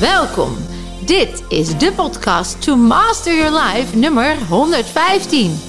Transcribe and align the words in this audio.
Welkom. 0.00 0.56
Dit 1.06 1.42
is 1.48 1.78
de 1.78 1.92
podcast 1.92 2.62
To 2.62 2.76
Master 2.76 3.34
Your 3.34 3.62
Life 3.62 3.96
nummer 3.96 4.36
115. 4.48 5.60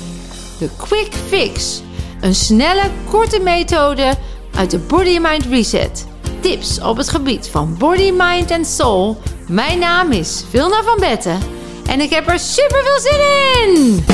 De 0.60 0.70
Quick 0.78 1.14
Fix. 1.28 1.82
Een 2.22 2.36
snelle, 2.36 2.90
korte 3.10 3.40
methode 3.40 4.14
uit 4.56 4.72
de 4.72 4.78
Body 4.78 5.18
Mind 5.20 5.46
Reset. 5.46 6.08
Tips 6.40 6.82
op 6.82 6.98
het 6.98 7.10
gebied 7.10 7.50
van 7.50 7.78
body, 7.78 8.12
mind 8.12 8.52
en 8.52 8.66
soul. 8.66 9.22
Mijn 9.48 9.80
naam 9.80 10.12
is 10.12 10.44
Vilna 10.50 10.84
van 10.84 11.00
Betten 11.00 11.40
en 11.88 12.02
ik 12.02 12.10
heb 12.10 12.28
er 12.28 12.40
super 12.40 12.84
veel 12.84 13.00
zin 13.00 13.20
in. 13.64 14.06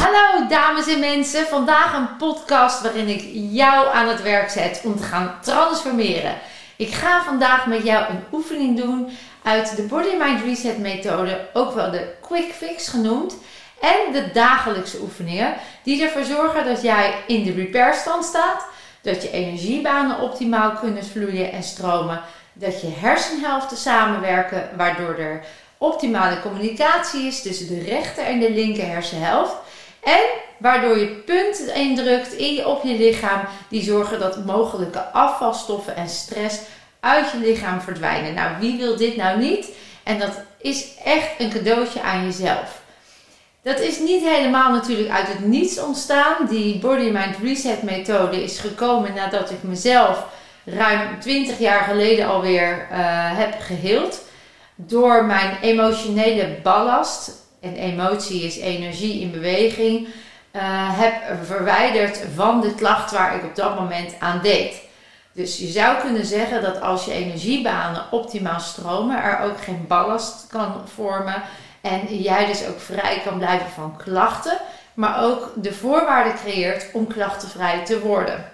Hallo 0.00 0.48
dames 0.48 0.86
en 0.86 1.00
mensen, 1.00 1.46
vandaag 1.46 1.94
een 1.94 2.16
podcast 2.16 2.82
waarin 2.82 3.08
ik 3.08 3.30
jou 3.32 3.94
aan 3.94 4.08
het 4.08 4.22
werk 4.22 4.50
zet 4.50 4.80
om 4.84 4.96
te 4.96 5.02
gaan 5.02 5.34
transformeren. 5.40 6.34
Ik 6.82 6.94
ga 6.94 7.22
vandaag 7.24 7.66
met 7.66 7.82
jou 7.82 8.10
een 8.10 8.24
oefening 8.32 8.76
doen 8.76 9.08
uit 9.42 9.76
de 9.76 9.82
Body 9.82 10.16
Mind 10.18 10.42
Reset 10.44 10.78
methode, 10.78 11.48
ook 11.52 11.72
wel 11.72 11.90
de 11.90 12.14
Quick 12.20 12.52
Fix 12.52 12.88
genoemd. 12.88 13.36
En 13.80 14.12
de 14.12 14.30
dagelijkse 14.32 15.00
oefeningen 15.00 15.54
die 15.82 16.02
ervoor 16.02 16.24
zorgen 16.24 16.64
dat 16.64 16.82
jij 16.82 17.14
in 17.26 17.44
de 17.44 17.52
repair 17.52 17.94
stand 17.94 18.24
staat, 18.24 18.66
dat 19.02 19.22
je 19.22 19.30
energiebanen 19.30 20.20
optimaal 20.20 20.70
kunnen 20.70 21.04
vloeien 21.04 21.52
en 21.52 21.62
stromen, 21.62 22.20
dat 22.52 22.80
je 22.80 22.88
hersenhelften 22.96 23.76
samenwerken, 23.76 24.68
waardoor 24.76 25.14
er 25.14 25.44
optimale 25.78 26.40
communicatie 26.40 27.26
is 27.26 27.42
tussen 27.42 27.68
de 27.68 27.82
rechter 27.82 28.24
en 28.24 28.40
de 28.40 28.50
linker 28.50 28.86
hersenhelft. 28.86 29.54
En 30.02 30.22
waardoor 30.58 30.98
je 30.98 31.06
punten 31.06 31.74
indrukt 31.74 32.32
in 32.32 32.66
op 32.66 32.82
je 32.82 32.98
lichaam 32.98 33.40
die 33.68 33.82
zorgen 33.82 34.20
dat 34.20 34.44
mogelijke 34.44 35.00
afvalstoffen 35.00 35.96
en 35.96 36.08
stress 36.08 36.60
uit 37.02 37.30
je 37.30 37.38
lichaam 37.38 37.80
verdwijnen. 37.80 38.34
Nou, 38.34 38.50
wie 38.60 38.78
wil 38.78 38.96
dit 38.96 39.16
nou 39.16 39.38
niet? 39.38 39.68
En 40.02 40.18
dat 40.18 40.40
is 40.60 40.86
echt 41.04 41.30
een 41.38 41.50
cadeautje 41.50 42.02
aan 42.02 42.24
jezelf. 42.24 42.80
Dat 43.62 43.80
is 43.80 43.98
niet 43.98 44.22
helemaal 44.22 44.70
natuurlijk 44.70 45.10
uit 45.10 45.28
het 45.28 45.46
niets 45.46 45.80
ontstaan. 45.80 46.46
Die 46.48 46.78
Body 46.78 47.10
Mind 47.10 47.36
Reset 47.42 47.82
methode 47.82 48.42
is 48.42 48.58
gekomen 48.58 49.14
nadat 49.14 49.50
ik 49.50 49.62
mezelf 49.62 50.26
ruim 50.64 51.20
20 51.20 51.58
jaar 51.58 51.82
geleden 51.82 52.26
alweer 52.26 52.88
uh, 52.90 52.98
heb 53.38 53.60
geheeld. 53.60 54.22
Door 54.74 55.24
mijn 55.24 55.56
emotionele 55.60 56.58
ballast, 56.62 57.30
en 57.60 57.74
emotie 57.74 58.42
is 58.42 58.58
energie 58.58 59.20
in 59.20 59.30
beweging, 59.30 60.06
uh, 60.06 60.62
heb 61.00 61.14
verwijderd 61.44 62.20
van 62.34 62.60
de 62.60 62.74
klacht 62.74 63.10
waar 63.10 63.36
ik 63.36 63.44
op 63.44 63.54
dat 63.54 63.78
moment 63.78 64.14
aan 64.18 64.40
deed. 64.42 64.90
Dus 65.32 65.58
je 65.58 65.66
zou 65.66 66.00
kunnen 66.00 66.26
zeggen 66.26 66.62
dat 66.62 66.80
als 66.80 67.04
je 67.04 67.12
energiebanen 67.12 68.04
optimaal 68.10 68.60
stromen, 68.60 69.22
er 69.22 69.40
ook 69.40 69.60
geen 69.60 69.84
ballast 69.88 70.46
kan 70.46 70.82
vormen 70.94 71.42
en 71.80 72.22
jij 72.22 72.46
dus 72.46 72.66
ook 72.66 72.80
vrij 72.80 73.20
kan 73.24 73.38
blijven 73.38 73.70
van 73.70 73.96
klachten, 73.96 74.58
maar 74.94 75.24
ook 75.24 75.52
de 75.56 75.72
voorwaarden 75.72 76.34
creëert 76.34 76.86
om 76.92 77.06
klachtenvrij 77.06 77.84
te 77.84 78.00
worden. 78.00 78.44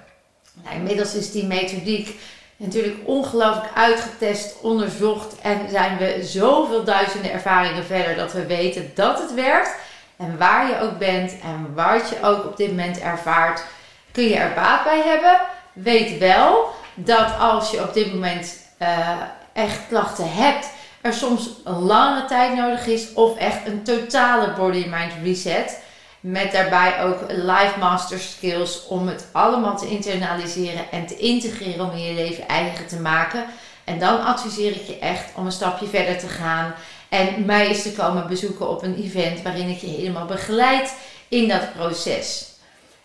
Nou, 0.62 0.76
inmiddels 0.76 1.14
is 1.14 1.32
die 1.32 1.46
methodiek 1.46 2.20
natuurlijk 2.56 2.98
ongelooflijk 3.04 3.70
uitgetest, 3.74 4.60
onderzocht 4.60 5.40
en 5.40 5.60
zijn 5.70 5.96
we 5.98 6.18
zoveel 6.22 6.84
duizenden 6.84 7.32
ervaringen 7.32 7.84
verder 7.84 8.16
dat 8.16 8.32
we 8.32 8.46
weten 8.46 8.90
dat 8.94 9.18
het 9.18 9.34
werkt. 9.34 9.74
En 10.16 10.38
waar 10.38 10.68
je 10.68 10.80
ook 10.80 10.98
bent 10.98 11.32
en 11.42 11.74
wat 11.74 12.08
je 12.08 12.26
ook 12.26 12.44
op 12.44 12.56
dit 12.56 12.68
moment 12.68 13.00
ervaart, 13.00 13.64
kun 14.12 14.24
je 14.24 14.36
er 14.36 14.54
baat 14.54 14.84
bij 14.84 15.02
hebben. 15.04 15.40
Weet 15.82 16.18
wel 16.18 16.68
dat 16.94 17.38
als 17.38 17.70
je 17.70 17.82
op 17.82 17.94
dit 17.94 18.12
moment 18.14 18.58
uh, 18.82 19.08
echt 19.52 19.78
klachten 19.88 20.32
hebt, 20.32 20.68
er 21.00 21.12
soms 21.12 21.50
een 21.64 21.78
lange 21.78 22.24
tijd 22.24 22.56
nodig 22.56 22.86
is 22.86 23.12
of 23.12 23.36
echt 23.36 23.66
een 23.66 23.82
totale 23.82 24.52
body-mind 24.52 25.12
reset. 25.22 25.82
Met 26.20 26.52
daarbij 26.52 27.02
ook 27.02 27.18
life 27.28 27.78
master 27.78 28.18
skills 28.18 28.86
om 28.86 29.08
het 29.08 29.26
allemaal 29.32 29.76
te 29.76 29.88
internaliseren 29.88 30.90
en 30.90 31.06
te 31.06 31.16
integreren 31.16 31.84
om 31.84 31.90
in 31.90 32.02
je 32.02 32.14
leven 32.14 32.48
eigen 32.48 32.86
te 32.86 33.00
maken. 33.00 33.44
En 33.84 33.98
dan 33.98 34.24
adviseer 34.24 34.70
ik 34.70 34.86
je 34.86 34.98
echt 34.98 35.30
om 35.34 35.46
een 35.46 35.52
stapje 35.52 35.86
verder 35.86 36.18
te 36.18 36.28
gaan 36.28 36.74
en 37.08 37.44
mij 37.44 37.68
eens 37.68 37.82
te 37.82 37.92
komen 37.92 38.28
bezoeken 38.28 38.68
op 38.68 38.82
een 38.82 39.02
event 39.02 39.42
waarin 39.42 39.68
ik 39.68 39.78
je 39.78 39.86
helemaal 39.86 40.26
begeleid 40.26 40.94
in 41.28 41.48
dat 41.48 41.72
proces. 41.72 42.47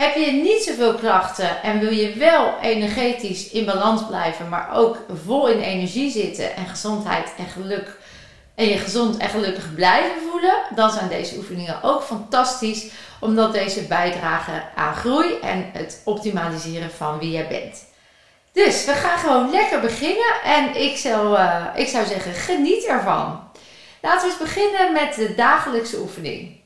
Heb 0.04 0.16
je 0.16 0.32
niet 0.32 0.64
zoveel 0.64 0.94
klachten 0.96 1.62
en 1.62 1.80
wil 1.80 1.92
je 1.92 2.14
wel 2.14 2.54
energetisch 2.62 3.50
in 3.50 3.66
balans 3.66 4.06
blijven, 4.08 4.50
maar 4.50 4.70
ook 4.74 4.98
vol 5.26 5.48
in 5.48 5.60
energie 5.60 6.12
zitten 6.12 6.56
en 6.56 6.68
gezondheid 6.68 7.34
en 7.38 7.46
geluk 7.46 7.98
en 8.56 8.66
je 8.66 8.78
gezond 8.78 9.18
en 9.18 9.30
gelukkig 9.30 9.76
blijven 9.76 10.22
voelen, 10.32 10.54
dan 10.76 10.92
zijn 10.92 11.10
deze 11.10 11.38
oefeningen 11.38 11.84
ook 11.84 12.02
fantastisch, 12.04 12.86
omdat 13.20 13.54
deze 13.54 13.82
bijdragen 13.82 14.64
aan 14.76 14.96
groei 14.96 15.40
en 15.42 15.70
het 15.74 16.02
optimaliseren 16.06 16.92
van 16.92 17.20
wie 17.20 17.32
jij 17.32 17.48
bent. 17.48 17.86
Dus 18.52 18.86
we 18.86 18.92
gaan 18.92 19.18
gewoon 19.18 19.52
lekker 19.52 19.80
beginnen 19.80 20.34
en 20.44 20.76
ik 20.76 20.98
zou, 20.98 21.38
uh, 21.38 21.66
ik 21.76 21.88
zou 21.88 22.06
zeggen, 22.06 22.34
geniet 22.34 22.86
ervan. 22.86 23.50
Laten 24.02 24.22
we 24.22 24.34
eens 24.34 24.54
beginnen 24.54 24.94
met 24.94 25.16
de 25.16 25.36
dagelijkse 25.36 26.00
oefening. 26.00 26.62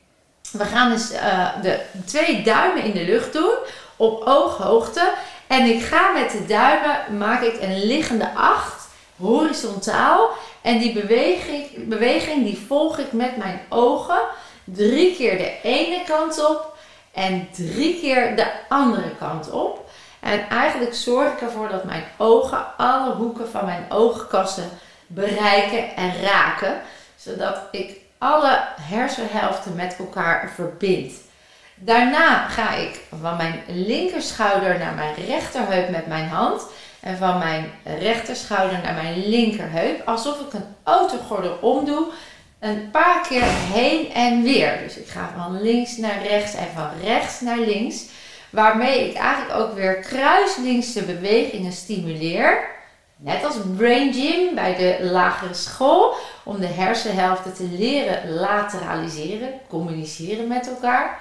We 0.52 0.64
gaan 0.64 0.90
dus 0.90 1.12
uh, 1.12 1.48
de 1.62 1.80
twee 2.04 2.42
duimen 2.42 2.82
in 2.82 2.92
de 2.92 3.04
lucht 3.04 3.32
doen 3.32 3.54
op 3.96 4.22
ooghoogte. 4.22 5.12
En 5.46 5.64
ik 5.64 5.82
ga 5.82 6.12
met 6.12 6.30
de 6.30 6.46
duimen, 6.46 7.16
maak 7.18 7.42
ik 7.42 7.62
een 7.62 7.84
liggende 7.84 8.34
acht, 8.34 8.88
horizontaal. 9.16 10.30
En 10.62 10.78
die 10.78 10.92
beweging, 10.92 11.88
beweging 11.88 12.44
die 12.44 12.64
volg 12.66 12.98
ik 12.98 13.12
met 13.12 13.36
mijn 13.36 13.60
ogen. 13.68 14.20
Drie 14.64 15.16
keer 15.16 15.38
de 15.38 15.52
ene 15.62 16.02
kant 16.06 16.46
op 16.48 16.76
en 17.12 17.48
drie 17.52 18.00
keer 18.00 18.36
de 18.36 18.46
andere 18.68 19.16
kant 19.18 19.50
op. 19.50 19.90
En 20.20 20.48
eigenlijk 20.48 20.94
zorg 20.94 21.32
ik 21.32 21.40
ervoor 21.40 21.68
dat 21.68 21.84
mijn 21.84 22.04
ogen 22.16 22.76
alle 22.76 23.14
hoeken 23.14 23.48
van 23.48 23.64
mijn 23.64 23.86
oogkassen 23.88 24.70
bereiken 25.06 25.96
en 25.96 26.22
raken. 26.22 26.80
Zodat 27.16 27.56
ik 27.70 28.00
alle 28.18 28.58
hersenhelften 28.80 29.76
met 29.76 29.96
elkaar 29.98 30.50
verbind. 30.54 31.12
Daarna 31.74 32.48
ga 32.48 32.74
ik 32.74 33.00
van 33.20 33.36
mijn 33.36 33.62
linkerschouder 33.66 34.78
naar 34.78 34.94
mijn 34.94 35.14
rechterheup 35.14 35.88
met 35.90 36.06
mijn 36.06 36.28
hand. 36.28 36.62
En 37.00 37.16
van 37.16 37.38
mijn 37.38 37.70
rechterschouder 37.84 38.78
naar 38.82 38.94
mijn 38.94 39.28
linkerheup. 39.28 40.06
Alsof 40.06 40.40
ik 40.40 40.52
een 40.52 40.74
autogordel 40.82 41.58
omdoe. 41.60 42.06
Een 42.58 42.90
paar 42.90 43.26
keer 43.28 43.44
heen 43.44 44.12
en 44.12 44.42
weer. 44.42 44.78
Dus 44.84 44.96
ik 44.96 45.08
ga 45.08 45.30
van 45.36 45.62
links 45.62 45.96
naar 45.96 46.22
rechts 46.22 46.54
en 46.54 46.68
van 46.74 46.90
rechts 47.02 47.40
naar 47.40 47.58
links. 47.58 48.04
Waarmee 48.50 49.08
ik 49.08 49.16
eigenlijk 49.16 49.60
ook 49.60 49.74
weer 49.74 49.94
kruislinkse 49.94 51.02
bewegingen 51.02 51.72
stimuleer. 51.72 52.76
Net 53.20 53.44
als 53.44 53.54
Brain 53.76 54.12
Gym 54.12 54.54
bij 54.54 54.76
de 54.76 55.04
lagere 55.10 55.54
school. 55.54 56.14
Om 56.42 56.60
de 56.60 56.66
hersenhelften 56.66 57.54
te 57.54 57.68
leren 57.78 58.34
lateraliseren, 58.34 59.52
communiceren 59.68 60.48
met 60.48 60.68
elkaar. 60.68 61.20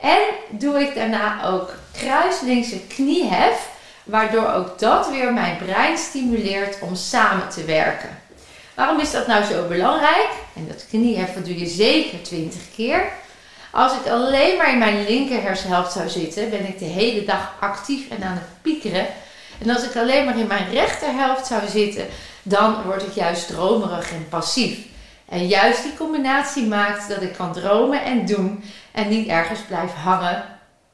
En 0.00 0.20
doe 0.50 0.80
ik 0.80 0.94
daarna 0.94 1.46
ook 1.46 1.74
kruislinkse 1.92 2.86
kniehef. 2.86 3.68
Waardoor 4.04 4.52
ook 4.52 4.78
dat 4.78 5.10
weer 5.10 5.32
mijn 5.32 5.56
brein 5.56 5.98
stimuleert 5.98 6.78
om 6.80 6.94
samen 6.94 7.48
te 7.48 7.64
werken. 7.64 8.18
Waarom 8.74 9.00
is 9.00 9.10
dat 9.10 9.26
nou 9.26 9.44
zo 9.44 9.68
belangrijk? 9.68 10.28
En 10.56 10.66
dat 10.68 10.86
knieheffen 10.88 11.44
doe 11.44 11.58
je 11.58 11.66
zeker 11.66 12.22
20 12.22 12.60
keer. 12.74 13.12
Als 13.70 13.92
ik 13.92 14.10
alleen 14.10 14.56
maar 14.56 14.72
in 14.72 14.78
mijn 14.78 15.04
linker 15.04 15.42
hersenhelft 15.42 15.92
zou 15.92 16.08
zitten, 16.08 16.50
ben 16.50 16.68
ik 16.68 16.78
de 16.78 16.84
hele 16.84 17.24
dag 17.24 17.54
actief 17.60 18.10
en 18.10 18.22
aan 18.22 18.32
het 18.32 18.62
piekeren. 18.62 19.06
En 19.60 19.70
als 19.70 19.82
ik 19.82 19.96
alleen 19.96 20.24
maar 20.24 20.38
in 20.38 20.46
mijn 20.46 20.70
rechterhelft 20.70 21.46
zou 21.46 21.68
zitten, 21.68 22.06
dan 22.42 22.82
word 22.82 23.02
ik 23.02 23.12
juist 23.12 23.48
dromerig 23.48 24.12
en 24.12 24.28
passief. 24.28 24.78
En 25.28 25.46
juist 25.46 25.82
die 25.82 25.96
combinatie 25.96 26.66
maakt 26.66 27.08
dat 27.08 27.22
ik 27.22 27.32
kan 27.32 27.52
dromen 27.52 28.04
en 28.04 28.26
doen 28.26 28.64
en 28.92 29.08
niet 29.08 29.28
ergens 29.28 29.60
blijf 29.60 29.92
hangen, 29.92 30.44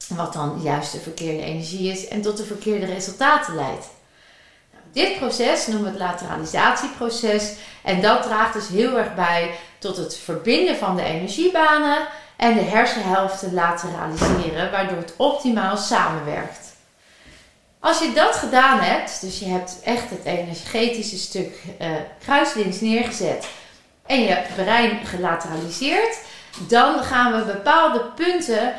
wat 0.07 0.33
dan 0.33 0.59
juist 0.63 0.91
de 0.91 0.99
verkeerde 0.99 1.43
energie 1.43 1.91
is 1.91 2.07
en 2.07 2.21
tot 2.21 2.37
de 2.37 2.43
verkeerde 2.43 2.85
resultaten 2.85 3.55
leidt. 3.55 3.87
Nou, 4.71 4.83
dit 4.91 5.17
proces 5.17 5.67
noemen 5.67 5.83
we 5.83 5.89
het 5.89 5.99
lateralisatieproces 5.99 7.53
en 7.83 8.01
dat 8.01 8.23
draagt 8.23 8.53
dus 8.53 8.67
heel 8.67 8.97
erg 8.97 9.15
bij 9.15 9.51
tot 9.79 9.97
het 9.97 10.17
verbinden 10.17 10.77
van 10.77 10.95
de 10.95 11.03
energiebanen 11.03 12.07
en 12.35 12.53
de 12.53 12.61
hersenhelften 12.61 13.53
lateraliseren, 13.53 14.71
waardoor 14.71 14.97
het 14.97 15.13
optimaal 15.17 15.77
samenwerkt. 15.77 16.66
Als 17.79 17.99
je 17.99 18.13
dat 18.13 18.35
gedaan 18.35 18.79
hebt, 18.79 19.21
dus 19.21 19.39
je 19.39 19.45
hebt 19.45 19.79
echt 19.83 20.09
het 20.09 20.25
energetische 20.25 21.17
stuk 21.17 21.55
uh, 21.81 21.87
kruislinks 22.23 22.81
neergezet 22.81 23.47
en 24.05 24.21
je 24.21 24.41
brein 24.55 25.05
gelateraliseerd, 25.05 26.17
dan 26.67 27.03
gaan 27.03 27.31
we 27.31 27.53
bepaalde 27.53 28.01
punten 28.15 28.73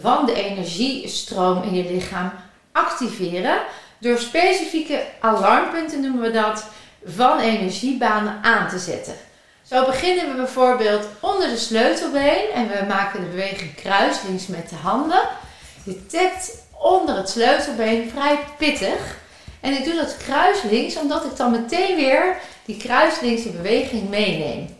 van 0.00 0.26
de 0.26 0.34
energiestroom 0.34 1.62
in 1.62 1.74
je 1.74 1.92
lichaam 1.92 2.32
activeren 2.72 3.60
door 3.98 4.18
specifieke 4.18 5.04
alarmpunten 5.20 6.00
noemen 6.00 6.20
we 6.20 6.30
dat 6.30 6.66
van 7.04 7.38
energiebanen 7.38 8.42
aan 8.42 8.68
te 8.68 8.78
zetten. 8.78 9.14
Zo 9.62 9.84
beginnen 9.84 10.28
we 10.28 10.34
bijvoorbeeld 10.34 11.08
onder 11.20 11.48
de 11.48 11.56
sleutelbeen 11.56 12.50
en 12.54 12.68
we 12.68 12.84
maken 12.88 13.20
de 13.20 13.26
beweging 13.26 13.74
kruislinks 13.74 14.46
met 14.46 14.68
de 14.68 14.76
handen. 14.76 15.20
Je 15.84 16.06
tapt 16.06 16.66
onder 16.78 17.16
het 17.16 17.28
sleutelbeen 17.28 18.10
vrij 18.10 18.38
pittig. 18.58 19.18
En 19.60 19.72
ik 19.72 19.84
doe 19.84 19.94
dat 19.94 20.16
kruislinks 20.16 20.96
omdat 20.96 21.24
ik 21.24 21.36
dan 21.36 21.50
meteen 21.50 21.96
weer 21.96 22.36
die 22.64 22.76
kruislinkse 22.76 23.50
beweging 23.50 24.08
meeneem. 24.08 24.76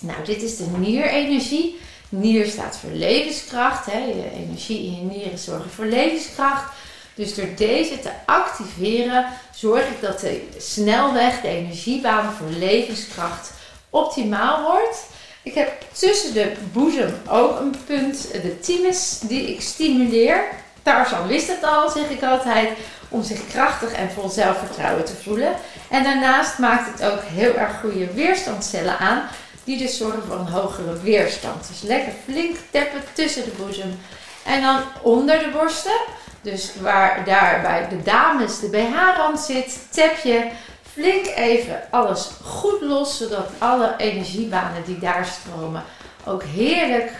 Nou, 0.00 0.24
dit 0.24 0.42
is 0.42 0.56
de 0.56 0.66
nierenergie. 0.78 1.78
Nier 2.08 2.46
staat 2.46 2.76
voor 2.76 2.90
levenskracht. 2.90 3.86
Hè. 3.86 3.98
Je 3.98 4.30
energie 4.34 4.86
in 4.86 4.92
je 4.92 5.14
nieren 5.14 5.38
zorgen 5.38 5.70
voor 5.70 5.84
levenskracht. 5.84 6.72
Dus 7.14 7.34
door 7.34 7.48
deze 7.56 8.00
te 8.00 8.10
activeren, 8.26 9.26
zorg 9.54 9.88
ik 9.88 10.00
dat 10.00 10.20
de 10.20 10.48
snelweg, 10.58 11.40
de 11.40 11.48
energiebaan 11.48 12.32
voor 12.32 12.48
levenskracht 12.58 13.52
optimaal 13.90 14.62
wordt. 14.62 15.06
Ik 15.42 15.54
heb 15.54 15.84
tussen 15.92 16.34
de 16.34 16.52
boezem 16.72 17.14
ook 17.28 17.60
een 17.60 17.74
punt, 17.86 18.32
de 18.32 18.60
thymus, 18.60 19.18
die 19.18 19.52
ik 19.52 19.60
stimuleer. 19.60 20.44
Tarzan 20.82 21.26
wist 21.26 21.48
het 21.48 21.64
al, 21.64 21.90
zeg 21.90 22.08
ik 22.08 22.22
altijd, 22.22 22.68
om 23.08 23.22
zich 23.22 23.46
krachtig 23.46 23.92
en 23.92 24.10
vol 24.10 24.28
zelfvertrouwen 24.28 25.04
te 25.04 25.16
voelen. 25.22 25.52
En 25.90 26.02
daarnaast 26.02 26.58
maakt 26.58 26.92
het 26.92 27.10
ook 27.12 27.20
heel 27.22 27.54
erg 27.54 27.80
goede 27.80 28.12
weerstandscellen 28.12 28.98
aan, 28.98 29.22
die 29.64 29.78
dus 29.78 29.96
zorgen 29.96 30.22
voor 30.22 30.36
een 30.36 30.48
hogere 30.48 31.00
weerstand. 31.00 31.68
Dus 31.68 31.82
lekker 31.82 32.12
flink 32.24 32.56
tappen 32.70 33.02
tussen 33.12 33.44
de 33.44 33.50
boezem 33.50 34.00
en 34.44 34.60
dan 34.60 34.82
onder 35.02 35.38
de 35.38 35.48
borsten. 35.48 36.00
Dus 36.42 36.72
waar 36.80 37.24
daar 37.24 37.60
bij 37.62 37.88
de 37.88 38.02
dames 38.02 38.60
de 38.60 38.68
BH-rand 38.68 39.40
zit, 39.40 39.78
tap 39.90 40.16
je 40.22 40.50
flink 40.92 41.26
even 41.26 41.82
alles 41.90 42.30
goed 42.44 42.80
los, 42.80 43.16
zodat 43.16 43.50
alle 43.58 43.94
energiebanen 43.96 44.84
die 44.84 44.98
daar 44.98 45.26
stromen 45.26 45.84
ook 46.24 46.42
heerlijk 46.42 47.12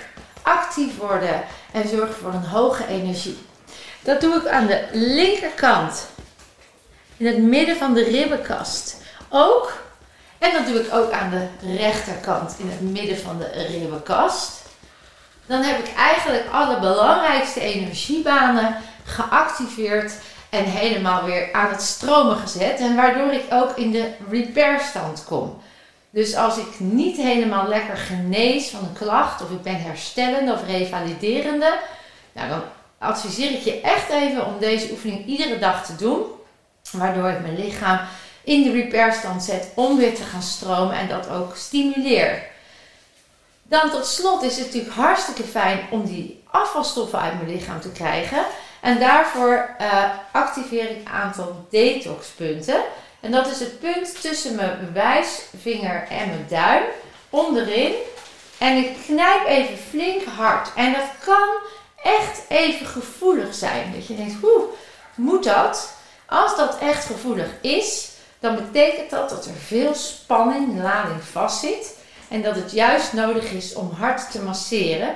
actief 0.43 0.97
worden 0.97 1.43
en 1.73 1.89
zorgen 1.89 2.15
voor 2.15 2.33
een 2.33 2.45
hoge 2.45 2.87
energie. 2.87 3.39
Dat 4.03 4.21
doe 4.21 4.35
ik 4.35 4.47
aan 4.47 4.67
de 4.67 4.85
linkerkant, 4.93 6.07
in 7.17 7.27
het 7.27 7.39
midden 7.39 7.77
van 7.77 7.95
de 7.95 8.05
ribbenkast 8.05 8.97
ook. 9.29 9.73
En 10.39 10.53
dat 10.53 10.67
doe 10.67 10.81
ik 10.81 10.95
ook 10.95 11.13
aan 11.13 11.31
de 11.31 11.77
rechterkant, 11.77 12.55
in 12.59 12.71
het 12.71 12.81
midden 12.81 13.19
van 13.19 13.39
de 13.39 13.67
ribbenkast. 13.69 14.63
Dan 15.47 15.63
heb 15.63 15.79
ik 15.79 15.95
eigenlijk 15.97 16.45
alle 16.53 16.81
belangrijkste 16.81 17.61
energiebanen 17.61 18.77
geactiveerd 19.05 20.13
en 20.51 20.65
helemaal 20.65 21.25
weer 21.25 21.53
aan 21.53 21.71
het 21.71 21.83
stromen 21.83 22.37
gezet. 22.37 22.79
En 22.79 22.97
waardoor 22.97 23.33
ik 23.33 23.45
ook 23.51 23.77
in 23.77 23.91
de 23.91 24.11
repairstand 24.31 25.25
kom. 25.25 25.63
Dus 26.11 26.35
als 26.37 26.57
ik 26.57 26.81
niet 26.81 27.17
helemaal 27.17 27.69
lekker 27.69 27.97
genees 27.97 28.69
van 28.69 28.81
een 28.81 28.93
klacht, 28.93 29.43
of 29.43 29.51
ik 29.51 29.63
ben 29.63 29.83
herstellende 29.83 30.53
of 30.53 30.67
revaliderende, 30.67 31.79
nou 32.33 32.49
dan 32.49 32.63
adviseer 33.01 33.51
ik 33.51 33.61
je 33.61 33.81
echt 33.81 34.11
even 34.11 34.47
om 34.47 34.59
deze 34.59 34.91
oefening 34.91 35.27
iedere 35.27 35.59
dag 35.59 35.87
te 35.87 35.97
doen. 35.97 36.23
Waardoor 36.93 37.29
ik 37.29 37.41
mijn 37.41 37.59
lichaam 37.59 38.01
in 38.45 38.63
de 38.63 38.73
repairstand 38.73 39.43
zet 39.43 39.73
om 39.75 39.97
weer 39.97 40.15
te 40.15 40.23
gaan 40.23 40.43
stromen 40.43 40.97
en 40.97 41.09
dat 41.09 41.29
ook 41.29 41.57
stimuleer. 41.57 42.49
Dan 43.63 43.91
tot 43.91 44.07
slot 44.07 44.43
is 44.43 44.57
het 44.57 44.67
natuurlijk 44.67 44.95
hartstikke 44.95 45.43
fijn 45.43 45.81
om 45.91 46.05
die 46.07 46.43
afvalstoffen 46.51 47.21
uit 47.21 47.35
mijn 47.35 47.57
lichaam 47.57 47.81
te 47.81 47.93
krijgen. 47.93 48.45
En 48.81 48.99
daarvoor 48.99 49.77
uh, 49.81 50.05
activeer 50.33 50.91
ik 50.91 50.97
een 50.97 51.13
aantal 51.13 51.67
detoxpunten. 51.71 52.81
En 53.21 53.31
dat 53.31 53.47
is 53.47 53.61
het 53.61 53.81
punt 53.81 54.21
tussen 54.21 54.55
mijn 54.55 54.91
wijsvinger 54.93 56.07
en 56.09 56.29
mijn 56.29 56.47
duim 56.49 56.83
onderin. 57.31 57.93
En 58.59 58.77
ik 58.77 58.97
knijp 59.07 59.47
even 59.47 59.79
flink 59.79 60.25
hard. 60.25 60.71
En 60.75 60.93
dat 60.93 61.11
kan 61.25 61.49
echt 62.03 62.43
even 62.49 62.87
gevoelig 62.87 63.55
zijn. 63.55 63.93
Dat 63.95 64.07
je 64.07 64.17
denkt, 64.17 64.41
hoe 64.41 64.65
moet 65.15 65.45
dat? 65.45 65.93
Als 66.27 66.57
dat 66.57 66.79
echt 66.79 67.05
gevoelig 67.05 67.49
is, 67.61 68.11
dan 68.41 68.55
betekent 68.55 69.11
dat 69.11 69.29
dat 69.31 69.47
er 69.47 69.55
veel 69.55 69.95
spanning, 69.95 70.83
lading 70.83 71.23
vastzit. 71.25 71.99
En 72.29 72.43
dat 72.43 72.55
het 72.55 72.73
juist 72.73 73.13
nodig 73.13 73.53
is 73.53 73.75
om 73.75 73.91
hard 73.91 74.31
te 74.31 74.43
masseren. 74.43 75.15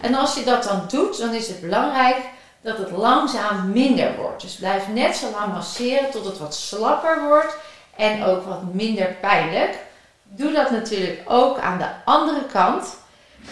En 0.00 0.14
als 0.14 0.34
je 0.34 0.44
dat 0.44 0.62
dan 0.62 0.84
doet, 0.88 1.18
dan 1.18 1.34
is 1.34 1.48
het 1.48 1.60
belangrijk 1.60 2.16
dat 2.60 2.78
het 2.78 2.90
langzaam 2.90 3.70
minder 3.72 4.16
wordt. 4.16 4.42
Dus 4.42 4.54
blijf 4.54 4.88
net 4.88 5.16
zo 5.16 5.30
lang 5.30 5.52
masseren 5.52 6.10
tot 6.10 6.24
het 6.24 6.38
wat 6.38 6.54
slapper 6.54 7.22
wordt 7.28 7.56
en 7.96 8.24
ook 8.24 8.44
wat 8.44 8.74
minder 8.74 9.16
pijnlijk. 9.20 9.78
Doe 10.22 10.52
dat 10.52 10.70
natuurlijk 10.70 11.20
ook 11.24 11.58
aan 11.58 11.78
de 11.78 11.88
andere 12.04 12.44
kant, 12.52 12.96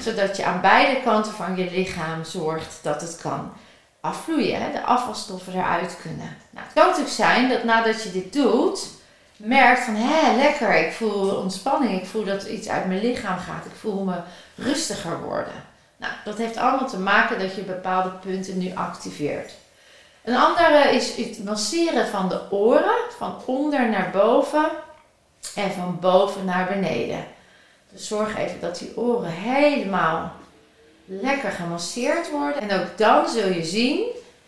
zodat 0.00 0.36
je 0.36 0.44
aan 0.44 0.60
beide 0.60 1.02
kanten 1.02 1.32
van 1.32 1.56
je 1.56 1.70
lichaam 1.70 2.24
zorgt 2.24 2.78
dat 2.82 3.00
het 3.00 3.18
kan 3.22 3.52
afvloeien, 4.00 4.62
hè? 4.62 4.72
de 4.72 4.84
afvalstoffen 4.84 5.52
eruit 5.52 5.96
kunnen. 6.02 6.36
Nou, 6.50 6.66
het 6.66 6.74
kan 6.74 6.84
natuurlijk 6.84 7.14
zijn 7.14 7.48
dat 7.48 7.64
nadat 7.64 8.02
je 8.02 8.12
dit 8.12 8.32
doet, 8.32 8.88
merkt 9.36 9.84
van 9.84 9.94
hé, 9.94 10.36
lekker, 10.36 10.86
ik 10.86 10.92
voel 10.92 11.34
ontspanning, 11.34 12.00
ik 12.00 12.06
voel 12.06 12.24
dat 12.24 12.44
iets 12.44 12.68
uit 12.68 12.86
mijn 12.86 13.00
lichaam 13.00 13.38
gaat, 13.38 13.64
ik 13.64 13.78
voel 13.80 14.04
me 14.04 14.16
rustiger 14.54 15.20
worden. 15.20 15.64
Nou, 15.96 16.12
dat 16.24 16.38
heeft 16.38 16.56
allemaal 16.56 16.88
te 16.88 16.98
maken 16.98 17.38
dat 17.38 17.54
je 17.54 17.62
bepaalde 17.62 18.10
punten 18.10 18.58
nu 18.58 18.74
activeert. 18.74 19.52
Een 20.24 20.36
andere 20.36 20.90
is 20.90 21.16
het 21.16 21.44
masseren 21.44 22.06
van 22.06 22.28
de 22.28 22.40
oren, 22.50 22.98
van 23.18 23.42
onder 23.44 23.88
naar 23.88 24.10
boven 24.10 24.68
en 25.54 25.72
van 25.72 25.98
boven 26.00 26.44
naar 26.44 26.66
beneden. 26.66 27.24
Zorg 27.96 28.36
even 28.36 28.60
dat 28.60 28.78
die 28.78 28.96
oren 28.96 29.30
helemaal 29.30 30.32
lekker 31.04 31.50
gemasseerd 31.50 32.30
worden. 32.30 32.68
En 32.68 32.80
ook 32.80 32.98
dan 32.98 33.28
zul 33.28 33.48
je 33.48 33.64
zien 33.64 34.04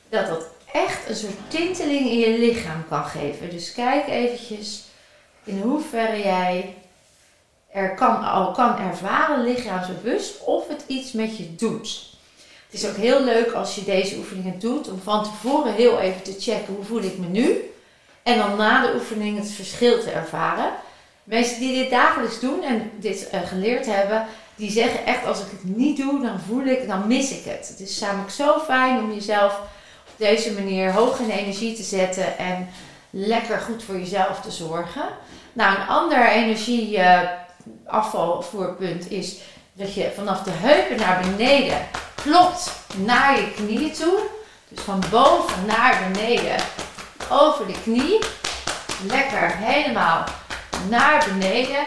dat 0.09 0.27
dat 0.27 0.47
echt 0.73 1.09
een 1.09 1.17
soort 1.17 1.37
tinteling 1.49 2.11
in 2.11 2.19
je 2.19 2.39
lichaam 2.39 2.85
kan 2.89 3.05
geven. 3.05 3.51
Dus 3.51 3.73
kijk 3.73 4.09
eventjes 4.09 4.85
in 5.45 5.61
hoeverre 5.61 6.19
jij 6.19 6.75
er 7.73 7.95
kan, 7.95 8.25
al 8.25 8.53
kan 8.53 8.79
ervaren 8.79 9.45
lichaamsbewust 9.45 10.45
of 10.45 10.69
het 10.69 10.85
iets 10.87 11.13
met 11.13 11.37
je 11.37 11.55
doet. 11.55 12.07
Het 12.71 12.81
is 12.83 12.89
ook 12.89 12.97
heel 12.97 13.25
leuk 13.25 13.53
als 13.53 13.75
je 13.75 13.85
deze 13.85 14.17
oefeningen 14.17 14.59
doet 14.59 14.91
om 14.91 15.01
van 15.03 15.25
tevoren 15.25 15.75
heel 15.75 15.99
even 15.99 16.23
te 16.23 16.37
checken 16.39 16.75
hoe 16.75 16.85
voel 16.85 17.03
ik 17.03 17.19
me 17.19 17.27
nu. 17.27 17.73
En 18.23 18.39
dan 18.39 18.57
na 18.57 18.87
de 18.87 18.95
oefening 18.95 19.39
het 19.39 19.51
verschil 19.51 20.01
te 20.01 20.11
ervaren. 20.11 20.73
Mensen 21.29 21.61
die 21.61 21.75
dit 21.75 21.91
dagelijks 21.91 22.41
doen 22.41 22.63
en 22.63 22.91
dit 22.97 23.29
uh, 23.35 23.41
geleerd 23.47 23.87
hebben, 23.87 24.27
die 24.57 24.71
zeggen 24.71 25.07
echt 25.07 25.27
als 25.27 25.39
ik 25.39 25.51
het 25.51 25.77
niet 25.77 25.97
doe, 25.97 26.23
dan 26.23 26.41
voel 26.47 26.65
ik, 26.65 26.87
dan 26.87 27.07
mis 27.07 27.31
ik 27.31 27.45
het. 27.45 27.69
Het 27.69 27.81
is 27.81 27.99
namelijk 27.99 28.31
zo 28.31 28.59
fijn 28.59 28.99
om 28.99 29.13
jezelf 29.13 29.53
op 30.07 30.15
deze 30.17 30.53
manier 30.53 30.93
hoog 30.93 31.19
in 31.19 31.31
energie 31.31 31.77
te 31.77 31.83
zetten 31.83 32.39
en 32.39 32.69
lekker 33.11 33.59
goed 33.59 33.83
voor 33.83 33.99
jezelf 33.99 34.41
te 34.41 34.51
zorgen. 34.51 35.05
Nou, 35.53 35.77
een 35.77 35.87
ander 35.87 36.29
energie 36.29 36.97
uh, 36.97 37.21
afvalvoerpunt 37.87 39.11
is 39.11 39.37
dat 39.73 39.95
je 39.95 40.13
vanaf 40.15 40.43
de 40.43 40.53
heupen 40.55 40.97
naar 40.97 41.21
beneden 41.21 41.79
klopt 42.15 42.73
naar 42.97 43.41
je 43.41 43.53
knieën 43.53 43.93
toe. 43.93 44.19
Dus 44.69 44.81
van 44.81 45.03
boven 45.11 45.67
naar 45.67 46.11
beneden 46.13 46.57
over 47.31 47.67
de 47.67 47.81
knie. 47.83 48.19
Lekker 49.07 49.57
helemaal 49.57 50.25
naar 50.89 51.27
beneden. 51.29 51.85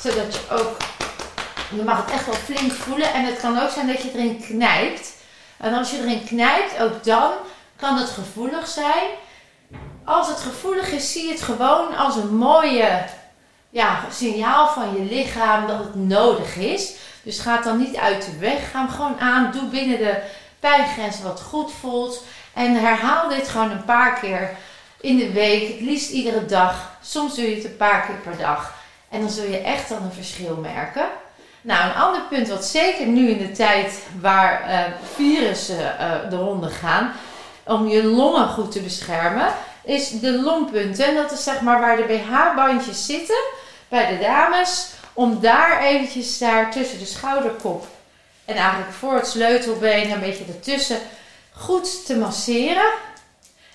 Zodat 0.00 0.34
je 0.34 0.40
ook, 0.50 0.76
je 1.74 1.82
mag 1.82 2.04
het 2.04 2.14
echt 2.14 2.26
wel 2.26 2.34
flink 2.34 2.72
voelen. 2.72 3.12
En 3.12 3.24
het 3.24 3.40
kan 3.40 3.58
ook 3.58 3.70
zijn 3.70 3.86
dat 3.86 4.02
je 4.02 4.10
erin 4.14 4.42
knijpt. 4.46 5.12
En 5.56 5.74
als 5.74 5.90
je 5.90 5.98
erin 5.98 6.24
knijpt, 6.24 6.80
ook 6.80 7.04
dan 7.04 7.32
kan 7.76 7.96
het 7.96 8.08
gevoelig 8.08 8.68
zijn. 8.68 9.08
Als 10.04 10.28
het 10.28 10.40
gevoelig 10.40 10.90
is, 10.90 11.12
zie 11.12 11.24
je 11.24 11.32
het 11.32 11.42
gewoon 11.42 11.96
als 11.96 12.16
een 12.16 12.36
mooie 12.36 13.04
ja, 13.70 14.04
signaal 14.10 14.68
van 14.68 14.94
je 14.94 15.14
lichaam 15.14 15.66
dat 15.66 15.78
het 15.78 15.94
nodig 15.94 16.56
is. 16.56 16.94
Dus 17.22 17.38
ga 17.38 17.54
het 17.54 17.64
dan 17.64 17.78
niet 17.78 17.96
uit 17.96 18.24
de 18.24 18.38
weg. 18.38 18.70
Ga 18.70 18.78
hem 18.78 18.88
gewoon 18.88 19.20
aan. 19.20 19.52
Doe 19.52 19.68
binnen 19.68 19.98
de 19.98 20.22
pijngrens 20.60 21.22
wat 21.22 21.40
goed 21.40 21.72
voelt. 21.80 22.24
En 22.52 22.74
herhaal 22.74 23.28
dit 23.28 23.48
gewoon 23.48 23.70
een 23.70 23.84
paar 23.84 24.20
keer 24.20 24.56
in 25.00 25.16
de 25.16 25.32
week. 25.32 25.68
Het 25.68 25.80
liefst 25.80 26.10
iedere 26.10 26.46
dag. 26.46 26.98
Soms 27.02 27.34
doe 27.34 27.50
je 27.50 27.56
het 27.56 27.64
een 27.64 27.76
paar 27.76 28.06
keer 28.06 28.14
per 28.14 28.36
dag. 28.36 28.74
En 29.08 29.20
dan 29.20 29.30
zul 29.30 29.50
je 29.50 29.58
echt 29.58 29.88
dan 29.88 30.02
een 30.02 30.12
verschil 30.12 30.56
merken. 30.56 31.08
Nou, 31.62 31.84
een 31.84 31.96
ander 31.96 32.22
punt 32.28 32.48
wat 32.48 32.64
zeker 32.64 33.06
nu 33.06 33.30
in 33.30 33.38
de 33.38 33.52
tijd 33.52 34.02
waar 34.20 34.68
uh, 34.68 34.80
virussen 35.14 35.96
uh, 36.00 36.30
de 36.30 36.36
ronde 36.36 36.68
gaan, 36.68 37.12
om 37.64 37.88
je 37.88 38.04
longen 38.04 38.48
goed 38.48 38.72
te 38.72 38.80
beschermen, 38.80 39.52
is 39.84 40.20
de 40.20 40.42
longpunten. 40.42 41.06
En 41.06 41.14
dat 41.14 41.32
is 41.32 41.44
zeg 41.44 41.60
maar 41.60 41.80
waar 41.80 41.96
de 41.96 42.02
BH-bandjes 42.02 43.06
zitten 43.06 43.42
bij 43.88 44.06
de 44.06 44.18
dames. 44.18 44.88
Om 45.12 45.40
daar 45.40 45.82
eventjes 45.82 46.38
daar 46.38 46.70
tussen 46.70 46.98
de 46.98 47.04
schouderkop 47.04 47.86
en 48.44 48.56
eigenlijk 48.56 48.92
voor 48.92 49.14
het 49.14 49.26
sleutelbeen 49.26 50.10
een 50.10 50.20
beetje 50.20 50.44
ertussen 50.44 50.98
goed 51.52 52.06
te 52.06 52.16
masseren. 52.16 52.92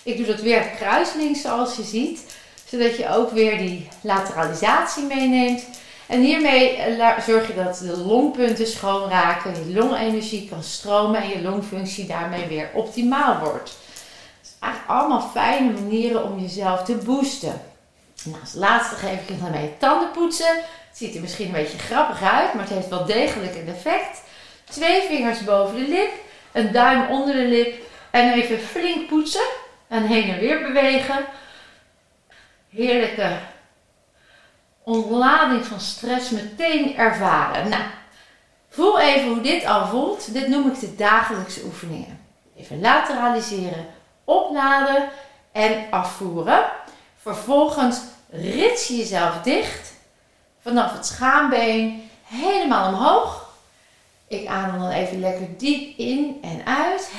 Ik 0.05 0.17
doe 0.17 0.25
dat 0.25 0.41
weer 0.41 0.62
kruislinks 0.62 1.41
zoals 1.41 1.75
je 1.75 1.83
ziet. 1.83 2.19
Zodat 2.65 2.97
je 2.97 3.09
ook 3.09 3.31
weer 3.31 3.57
die 3.57 3.88
lateralisatie 4.01 5.03
meeneemt. 5.03 5.65
En 6.05 6.21
hiermee 6.21 6.75
eh, 6.75 7.19
zorg 7.19 7.47
je 7.47 7.55
dat 7.55 7.77
de 7.77 7.97
longpunten 7.97 8.67
schoon 8.67 9.09
raken, 9.09 9.67
je 9.67 9.74
longenergie 9.74 10.50
kan 10.50 10.63
stromen 10.63 11.21
en 11.21 11.29
je 11.29 11.41
longfunctie 11.41 12.05
daarmee 12.05 12.47
weer 12.47 12.69
optimaal 12.74 13.39
wordt. 13.39 13.69
Het 13.69 14.43
is 14.43 14.51
eigenlijk 14.59 14.93
allemaal 14.93 15.29
fijne 15.33 15.71
manieren 15.71 16.24
om 16.24 16.39
jezelf 16.39 16.83
te 16.83 16.95
boosten. 16.95 17.62
Nou, 18.24 18.38
als 18.41 18.53
laatste 18.53 18.95
geef 18.95 19.21
ik 19.21 19.27
je 19.27 19.41
dan 19.41 19.51
mee 19.51 19.74
tanden 19.77 20.12
poetsen. 20.12 20.55
Het 20.89 20.97
ziet 20.97 21.15
er 21.15 21.21
misschien 21.21 21.45
een 21.45 21.51
beetje 21.51 21.77
grappig 21.77 22.21
uit, 22.21 22.53
maar 22.53 22.63
het 22.63 22.74
heeft 22.74 22.89
wel 22.89 23.05
degelijk 23.05 23.55
een 23.55 23.67
effect. 23.67 24.21
Twee 24.69 25.01
vingers 25.01 25.43
boven 25.43 25.75
de 25.75 25.88
lip, 25.88 26.12
een 26.51 26.71
duim 26.71 27.09
onder 27.09 27.35
de 27.35 27.45
lip 27.45 27.75
en 28.12 28.33
even 28.33 28.59
flink 28.59 29.07
poetsen 29.07 29.63
en 29.88 30.04
heen 30.04 30.30
en 30.30 30.39
weer 30.39 30.62
bewegen. 30.62 31.25
Heerlijke 32.70 33.38
ontlading 34.84 35.65
van 35.65 35.80
stress 35.80 36.30
meteen 36.30 36.98
ervaren. 36.98 37.70
Nou, 37.70 37.84
voel 38.70 39.00
even 39.00 39.27
hoe 39.27 39.42
dit 39.42 39.65
al 39.65 39.88
voelt. 39.88 40.34
Dit 40.34 40.48
noem 40.48 40.68
ik 40.68 40.80
de 40.80 40.96
dagelijkse 40.96 41.63
oefeningen. 41.63 42.20
Even 42.58 42.82
lateraliseren, 42.82 43.86
opladen 44.24 45.10
en 45.51 45.86
afvoeren. 45.89 46.63
Vervolgens 47.22 48.01
rits 48.30 48.88
je 48.88 48.96
jezelf 48.96 49.42
dicht 49.42 49.94
vanaf 50.62 50.94
het 50.94 51.06
schaambeen 51.06 52.10
helemaal 52.24 52.88
omhoog. 52.88 53.50
Ik 54.27 54.48
adem 54.48 54.80
dan 54.80 54.89
even 54.89 55.20
lekker 55.20 55.58
diep 55.58 55.98
in 55.98 56.39
en 56.42 56.65
uit. 56.65 57.12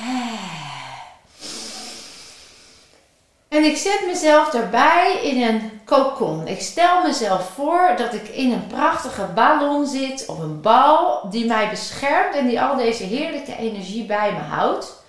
En 3.57 3.63
ik 3.63 3.77
zet 3.77 4.03
mezelf 4.05 4.49
daarbij 4.49 5.19
in 5.23 5.41
een 5.41 5.81
kokon. 5.85 6.47
Ik 6.47 6.61
stel 6.61 7.01
mezelf 7.01 7.49
voor 7.55 7.93
dat 7.97 8.13
ik 8.13 8.27
in 8.27 8.51
een 8.51 8.67
prachtige 8.67 9.25
ballon 9.35 9.87
zit 9.87 10.25
of 10.25 10.39
een 10.39 10.61
bal 10.61 11.29
die 11.29 11.45
mij 11.45 11.69
beschermt 11.69 12.35
en 12.35 12.47
die 12.47 12.61
al 12.61 12.75
deze 12.75 13.03
heerlijke 13.03 13.55
energie 13.57 14.05
bij 14.05 14.31
me 14.31 14.39
houdt. 14.39 15.03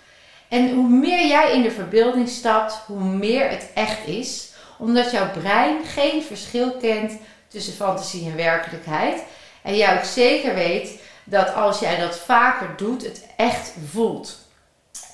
En 0.48 0.74
hoe 0.74 0.88
meer 0.88 1.26
jij 1.26 1.52
in 1.52 1.62
de 1.62 1.70
verbeelding 1.70 2.28
stapt, 2.28 2.80
hoe 2.86 3.04
meer 3.04 3.50
het 3.50 3.68
echt 3.74 4.06
is, 4.06 4.52
omdat 4.78 5.10
jouw 5.10 5.30
brein 5.30 5.84
geen 5.84 6.22
verschil 6.22 6.72
kent 6.72 7.12
tussen 7.48 7.74
fantasie 7.74 8.30
en 8.30 8.36
werkelijkheid. 8.36 9.22
En 9.62 9.76
jij 9.76 9.98
ook 9.98 10.04
zeker 10.04 10.54
weet 10.54 11.00
dat 11.24 11.54
als 11.54 11.78
jij 11.78 12.00
dat 12.00 12.18
vaker 12.18 12.68
doet, 12.76 13.04
het 13.04 13.26
echt 13.36 13.72
voelt. 13.90 14.38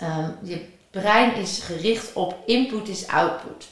Um, 0.03 0.37
je 0.43 0.73
brein 1.01 1.35
is 1.35 1.59
gericht 1.59 2.13
op 2.13 2.37
input 2.47 2.89
is 2.89 3.09
output. 3.09 3.67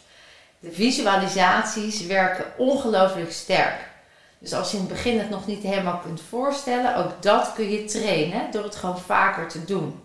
De 0.59 0.73
visualisaties 0.73 2.07
werken 2.07 2.45
ongelooflijk 2.57 3.33
sterk. 3.33 3.91
Dus 4.39 4.53
als 4.53 4.71
je 4.71 4.77
in 4.77 4.83
het 4.83 4.93
begin 4.93 5.19
het 5.19 5.31
nog 5.31 5.47
niet 5.47 5.63
helemaal 5.63 6.01
kunt 6.05 6.23
voorstellen, 6.29 6.97
ook 6.97 7.23
dat 7.23 7.53
kun 7.55 7.71
je 7.71 7.85
trainen 7.85 8.51
door 8.51 8.63
het 8.63 8.77
gewoon 8.77 8.99
vaker 8.99 9.49
te 9.49 9.65
doen. 9.65 10.03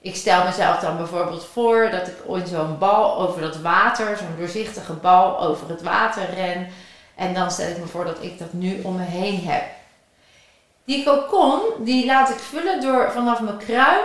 Ik 0.00 0.16
stel 0.16 0.44
mezelf 0.44 0.78
dan 0.78 0.96
bijvoorbeeld 0.96 1.46
voor 1.52 1.90
dat 1.90 2.06
ik 2.08 2.16
ooit 2.26 2.48
zo'n 2.48 2.78
bal 2.78 3.18
over 3.18 3.40
dat 3.40 3.56
water, 3.56 4.16
zo'n 4.16 4.36
doorzichtige 4.38 4.92
bal 4.92 5.40
over 5.40 5.68
het 5.68 5.82
water 5.82 6.34
ren. 6.34 6.68
En 7.14 7.34
dan 7.34 7.50
stel 7.50 7.68
ik 7.68 7.78
me 7.78 7.86
voor 7.86 8.04
dat 8.04 8.22
ik 8.22 8.38
dat 8.38 8.52
nu 8.52 8.80
om 8.82 8.96
me 8.96 9.04
heen 9.04 9.44
heb. 9.44 9.62
Die 10.84 11.04
cocon, 11.04 11.60
die 11.78 12.06
laat 12.06 12.30
ik 12.30 12.38
vullen 12.38 12.80
door 12.80 13.10
vanaf 13.12 13.40
mijn 13.40 13.56
kruin 13.56 14.04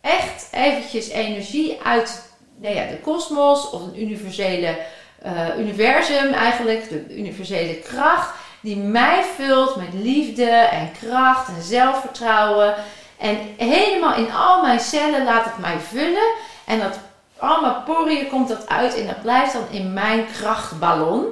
echt 0.00 0.48
eventjes 0.52 1.08
energie 1.08 1.78
uit 1.82 2.28
nou 2.60 2.74
ja, 2.74 2.86
de 2.86 2.98
kosmos 2.98 3.70
of 3.70 3.82
een 3.82 4.02
universele 4.02 4.78
uh, 5.26 5.58
universum 5.58 6.32
eigenlijk, 6.32 6.88
de 6.88 7.16
universele 7.16 7.78
kracht 7.78 8.34
die 8.60 8.76
mij 8.76 9.24
vult 9.36 9.76
met 9.76 9.92
liefde 9.92 10.50
en 10.50 10.92
kracht 11.00 11.48
en 11.48 11.62
zelfvertrouwen. 11.62 12.74
En 13.18 13.38
helemaal 13.56 14.14
in 14.14 14.32
al 14.32 14.62
mijn 14.62 14.80
cellen 14.80 15.24
laat 15.24 15.44
het 15.44 15.58
mij 15.58 15.78
vullen. 15.78 16.32
En 16.64 16.78
dat 16.78 16.98
allemaal 17.36 17.82
poriën 17.82 18.28
komt 18.28 18.48
dat 18.48 18.68
uit 18.68 18.94
en 18.94 19.06
dat 19.06 19.22
blijft 19.22 19.52
dan 19.52 19.66
in 19.70 19.92
mijn 19.92 20.26
krachtballon. 20.32 21.24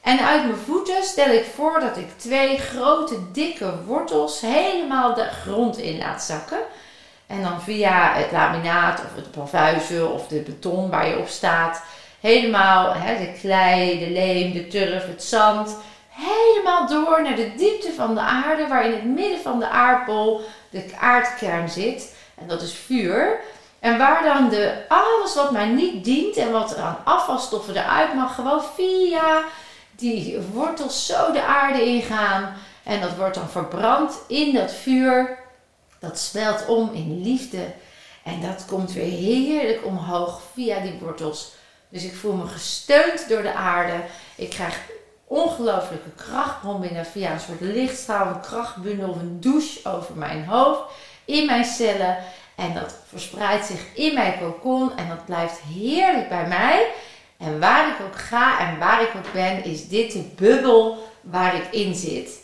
En 0.00 0.18
uit 0.26 0.44
mijn 0.44 0.58
voeten 0.66 1.02
stel 1.02 1.30
ik 1.30 1.44
voor 1.54 1.80
dat 1.80 1.96
ik 1.96 2.18
twee 2.18 2.58
grote 2.58 3.16
dikke 3.32 3.74
wortels 3.86 4.40
helemaal 4.40 5.14
de 5.14 5.28
grond 5.42 5.78
in 5.78 5.98
laat 5.98 6.22
zakken. 6.22 6.58
En 7.26 7.42
dan 7.42 7.60
via 7.60 8.12
het 8.12 8.32
laminaat 8.32 9.00
of 9.00 9.14
het 9.14 9.30
plavuizen 9.30 10.12
of 10.12 10.26
de 10.26 10.40
beton 10.40 10.90
waar 10.90 11.08
je 11.08 11.18
op 11.18 11.28
staat, 11.28 11.82
helemaal 12.20 12.94
hè, 12.94 13.18
de 13.18 13.32
klei, 13.40 13.98
de 13.98 14.10
leem, 14.10 14.52
de 14.52 14.66
turf, 14.66 15.06
het 15.06 15.22
zand, 15.22 15.76
helemaal 16.08 16.88
door 16.88 17.22
naar 17.22 17.36
de 17.36 17.54
diepte 17.56 17.92
van 17.92 18.14
de 18.14 18.20
aarde, 18.20 18.66
waar 18.66 18.84
in 18.84 18.92
het 18.92 19.04
midden 19.04 19.40
van 19.40 19.58
de 19.58 19.68
aardbol 19.68 20.40
de 20.70 20.84
aardkern 21.00 21.68
zit. 21.68 22.14
En 22.34 22.46
dat 22.48 22.62
is 22.62 22.74
vuur. 22.74 23.40
En 23.78 23.98
waar 23.98 24.22
dan 24.22 24.48
de, 24.48 24.84
alles 24.88 25.34
wat 25.34 25.50
mij 25.50 25.66
niet 25.66 26.04
dient 26.04 26.36
en 26.36 26.52
wat 26.52 26.76
aan 26.76 26.98
afvalstoffen 27.04 27.76
eruit 27.76 28.14
mag, 28.14 28.34
gewoon 28.34 28.62
via 28.74 29.42
die 29.90 30.40
wortels 30.52 31.06
zo 31.06 31.32
de 31.32 31.42
aarde 31.42 31.84
ingaan. 31.84 32.54
En 32.82 33.00
dat 33.00 33.16
wordt 33.16 33.34
dan 33.34 33.48
verbrand 33.48 34.18
in 34.28 34.54
dat 34.54 34.72
vuur. 34.72 35.38
Dat 36.04 36.18
smelt 36.18 36.66
om 36.66 36.90
in 36.92 37.22
liefde. 37.22 37.72
En 38.22 38.40
dat 38.40 38.64
komt 38.66 38.92
weer 38.92 39.10
heerlijk 39.10 39.86
omhoog 39.86 40.42
via 40.52 40.80
die 40.80 40.98
wortels. 41.00 41.52
Dus 41.88 42.04
ik 42.04 42.14
voel 42.14 42.32
me 42.32 42.46
gesteund 42.46 43.28
door 43.28 43.42
de 43.42 43.52
aarde. 43.52 43.94
Ik 44.34 44.50
krijg 44.50 44.80
ongelooflijke 45.24 46.10
krachtbron 46.16 46.80
binnen 46.80 47.06
via 47.06 47.32
een 47.32 47.40
soort 47.40 47.60
lichtstraal, 47.60 48.40
krachtbundel 48.40 49.08
of 49.08 49.16
een 49.16 49.40
douche 49.40 49.88
over 49.88 50.16
mijn 50.16 50.44
hoofd, 50.44 50.80
in 51.24 51.46
mijn 51.46 51.64
cellen. 51.64 52.16
En 52.54 52.74
dat 52.74 52.96
verspreidt 53.08 53.66
zich 53.66 53.94
in 53.94 54.14
mijn 54.14 54.38
cocon 54.38 54.96
en 54.96 55.08
dat 55.08 55.24
blijft 55.24 55.60
heerlijk 55.60 56.28
bij 56.28 56.46
mij. 56.46 56.90
En 57.38 57.60
waar 57.60 57.88
ik 57.88 58.06
ook 58.06 58.18
ga 58.18 58.58
en 58.58 58.78
waar 58.78 59.02
ik 59.02 59.10
ook 59.16 59.32
ben, 59.32 59.64
is 59.64 59.88
dit 59.88 60.12
de 60.12 60.24
bubbel 60.36 61.08
waar 61.20 61.54
ik 61.54 61.66
in 61.70 61.94
zit. 61.94 62.42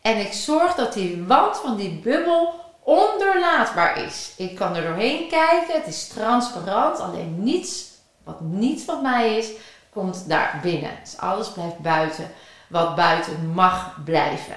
En 0.00 0.16
ik 0.16 0.32
zorg 0.32 0.74
dat 0.74 0.92
die 0.92 1.24
wand 1.26 1.56
van 1.56 1.76
die 1.76 1.90
bubbel 1.90 2.59
ondoorlaatbaar 2.90 4.04
is. 4.04 4.32
Ik 4.36 4.56
kan 4.56 4.76
er 4.76 4.82
doorheen 4.82 5.28
kijken, 5.28 5.74
het 5.74 5.86
is 5.86 6.08
transparant, 6.08 7.00
alleen 7.00 7.42
niets 7.42 7.84
wat 8.24 8.40
niet 8.40 8.82
van 8.82 9.02
mij 9.02 9.36
is, 9.36 9.50
komt 9.92 10.28
daar 10.28 10.58
binnen. 10.62 10.90
Dus 11.02 11.18
alles 11.18 11.52
blijft 11.52 11.78
buiten, 11.78 12.30
wat 12.68 12.94
buiten 12.94 13.52
mag 13.52 13.96
blijven. 14.04 14.56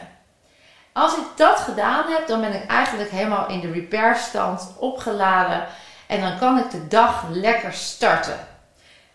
Als 0.93 1.17
ik 1.17 1.23
dat 1.35 1.59
gedaan 1.59 2.11
heb, 2.11 2.27
dan 2.27 2.41
ben 2.41 2.53
ik 2.53 2.65
eigenlijk 2.65 3.09
helemaal 3.09 3.47
in 3.47 3.59
de 3.59 3.71
repair 3.71 4.15
stand 4.15 4.73
opgeladen 4.77 5.67
en 6.07 6.21
dan 6.21 6.37
kan 6.37 6.57
ik 6.57 6.71
de 6.71 6.87
dag 6.87 7.25
lekker 7.29 7.73
starten. 7.73 8.47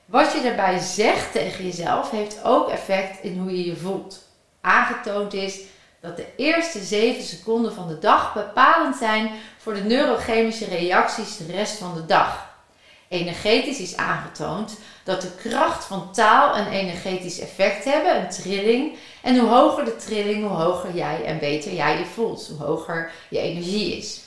Wat 0.04 0.32
je 0.32 0.42
daarbij 0.42 0.78
zegt 0.78 1.32
tegen 1.32 1.64
jezelf 1.64 2.10
heeft 2.10 2.44
ook 2.44 2.68
effect 2.68 3.22
in 3.22 3.38
hoe 3.38 3.50
je 3.50 3.64
je 3.64 3.76
voelt. 3.76 4.22
Aangetoond 4.60 5.32
is 5.32 5.60
dat 6.00 6.16
de 6.16 6.26
eerste 6.36 6.78
7 6.78 7.22
seconden 7.22 7.74
van 7.74 7.88
de 7.88 7.98
dag 7.98 8.34
bepalend 8.34 8.96
zijn 8.96 9.30
voor 9.58 9.74
de 9.74 9.82
neurochemische 9.82 10.64
reacties 10.64 11.36
de 11.36 11.52
rest 11.52 11.78
van 11.78 11.94
de 11.94 12.06
dag. 12.06 12.46
Energetisch 13.08 13.78
is 13.78 13.96
aangetoond 13.96 14.78
dat 15.04 15.22
de 15.22 15.30
kracht 15.34 15.84
van 15.84 16.12
taal 16.12 16.56
een 16.56 16.68
energetisch 16.68 17.40
effect 17.40 17.84
hebben, 17.84 18.16
een 18.16 18.28
trilling. 18.28 18.96
En 19.22 19.38
hoe 19.38 19.48
hoger 19.48 19.84
de 19.84 19.96
trilling, 19.96 20.46
hoe 20.46 20.56
hoger 20.56 20.94
jij 20.94 21.24
en 21.24 21.38
beter 21.38 21.74
jij 21.74 21.98
je 21.98 22.04
voelt, 22.04 22.46
hoe 22.48 22.66
hoger 22.66 23.10
je 23.28 23.38
energie 23.38 23.96
is. 23.96 24.20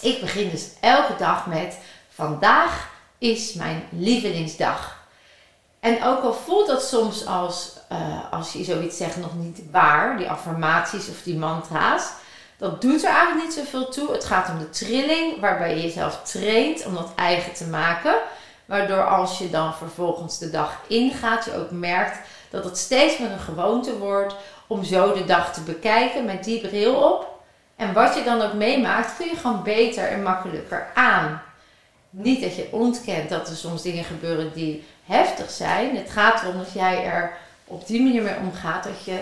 Ik 0.00 0.20
begin 0.20 0.50
dus 0.50 0.68
elke 0.80 1.16
dag 1.18 1.46
met 1.46 1.78
vandaag 2.08 2.90
is 3.18 3.52
mijn 3.52 3.88
lievelingsdag. 3.90 4.95
En 5.86 6.04
ook 6.04 6.22
al 6.22 6.34
voelt 6.34 6.66
dat 6.66 6.82
soms 6.82 7.26
als, 7.26 7.72
uh, 7.92 8.32
als 8.32 8.52
je 8.52 8.64
zoiets 8.64 8.96
zegt, 8.96 9.16
nog 9.16 9.34
niet 9.34 9.62
waar, 9.70 10.16
die 10.16 10.30
affirmaties 10.30 11.08
of 11.08 11.22
die 11.22 11.36
mantra's. 11.36 12.10
Dat 12.58 12.80
doet 12.80 13.04
er 13.04 13.10
eigenlijk 13.10 13.44
niet 13.44 13.54
zoveel 13.54 13.88
toe. 13.88 14.12
Het 14.12 14.24
gaat 14.24 14.48
om 14.48 14.58
de 14.58 14.70
trilling, 14.70 15.40
waarbij 15.40 15.76
je 15.76 15.82
jezelf 15.82 16.20
traint 16.22 16.86
om 16.86 16.94
dat 16.94 17.12
eigen 17.16 17.52
te 17.52 17.66
maken. 17.66 18.14
Waardoor 18.64 19.06
als 19.06 19.38
je 19.38 19.50
dan 19.50 19.74
vervolgens 19.74 20.38
de 20.38 20.50
dag 20.50 20.80
ingaat, 20.86 21.44
je 21.44 21.56
ook 21.56 21.70
merkt 21.70 22.18
dat 22.50 22.64
het 22.64 22.78
steeds 22.78 23.18
meer 23.18 23.30
een 23.30 23.38
gewoonte 23.38 23.98
wordt 23.98 24.34
om 24.66 24.84
zo 24.84 25.12
de 25.12 25.24
dag 25.24 25.52
te 25.52 25.60
bekijken 25.60 26.24
met 26.24 26.44
die 26.44 26.60
bril 26.60 26.94
op. 26.94 27.40
En 27.76 27.92
wat 27.92 28.14
je 28.14 28.24
dan 28.24 28.42
ook 28.42 28.52
meemaakt, 28.52 29.16
kun 29.16 29.26
je 29.26 29.36
gewoon 29.36 29.62
beter 29.62 30.08
en 30.08 30.22
makkelijker 30.22 30.86
aan. 30.94 31.42
Niet 32.10 32.40
dat 32.40 32.56
je 32.56 32.68
ontkent 32.70 33.28
dat 33.28 33.48
er 33.48 33.56
soms 33.56 33.82
dingen 33.82 34.04
gebeuren 34.04 34.52
die 34.52 34.84
heftig 35.04 35.50
zijn. 35.50 35.96
Het 35.96 36.10
gaat 36.10 36.42
erom 36.42 36.58
dat 36.58 36.72
jij 36.72 37.04
er 37.04 37.36
op 37.64 37.86
die 37.86 38.02
manier 38.02 38.22
mee 38.22 38.36
omgaat 38.36 38.84
dat 38.84 39.04
je 39.04 39.20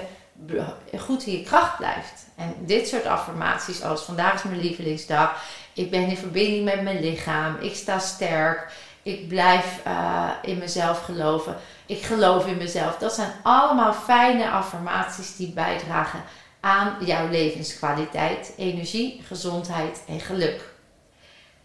goed 0.99 1.27
in 1.27 1.33
je 1.33 1.43
kracht 1.43 1.77
blijft. 1.77 2.27
En 2.37 2.55
dit 2.59 2.89
soort 2.89 3.07
affirmaties 3.07 3.83
als 3.83 4.03
vandaag 4.03 4.35
is 4.35 4.43
mijn 4.43 4.61
lievelingsdag. 4.61 5.43
Ik 5.73 5.91
ben 5.91 6.09
in 6.09 6.17
verbinding 6.17 6.65
met 6.65 6.83
mijn 6.83 7.01
lichaam. 7.01 7.57
Ik 7.61 7.75
sta 7.75 7.99
sterk. 7.99 8.73
Ik 9.03 9.29
blijf 9.29 9.81
uh, 9.87 10.31
in 10.43 10.59
mezelf 10.59 11.01
geloven. 11.01 11.57
Ik 11.87 12.03
geloof 12.03 12.47
in 12.47 12.57
mezelf. 12.57 12.97
Dat 12.99 13.15
zijn 13.15 13.33
allemaal 13.43 13.93
fijne 13.93 14.51
affirmaties 14.51 15.37
die 15.37 15.53
bijdragen 15.53 16.23
aan 16.61 16.97
jouw 17.01 17.29
levenskwaliteit, 17.29 18.53
energie, 18.57 19.23
gezondheid 19.27 20.03
en 20.09 20.21
geluk. 20.21 20.74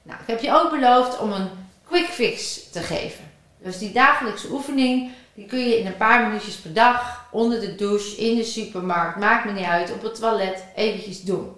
Nou, 0.04 0.20
ik 0.22 0.28
heb 0.28 0.42
je 0.42 0.54
ook 0.54 0.72
beloofd 0.72 1.20
om 1.20 1.32
een 1.32 1.50
quick 1.88 2.08
fix 2.08 2.70
te 2.70 2.80
geven. 2.80 3.32
Dus 3.58 3.78
die 3.78 3.92
dagelijkse 3.92 4.52
oefening, 4.52 5.12
die 5.34 5.46
kun 5.46 5.60
je 5.60 5.80
in 5.80 5.86
een 5.86 5.98
paar 5.98 6.28
minuutjes 6.28 6.56
per 6.56 6.74
dag, 6.74 7.26
onder 7.32 7.60
de 7.60 7.76
douche, 7.76 8.18
in 8.18 8.36
de 8.36 8.44
supermarkt, 8.44 9.20
maakt 9.20 9.46
me 9.46 9.52
niet 9.52 9.66
uit, 9.66 9.92
op 9.92 10.02
het 10.02 10.16
toilet, 10.16 10.64
eventjes 10.76 11.22
doen. 11.22 11.56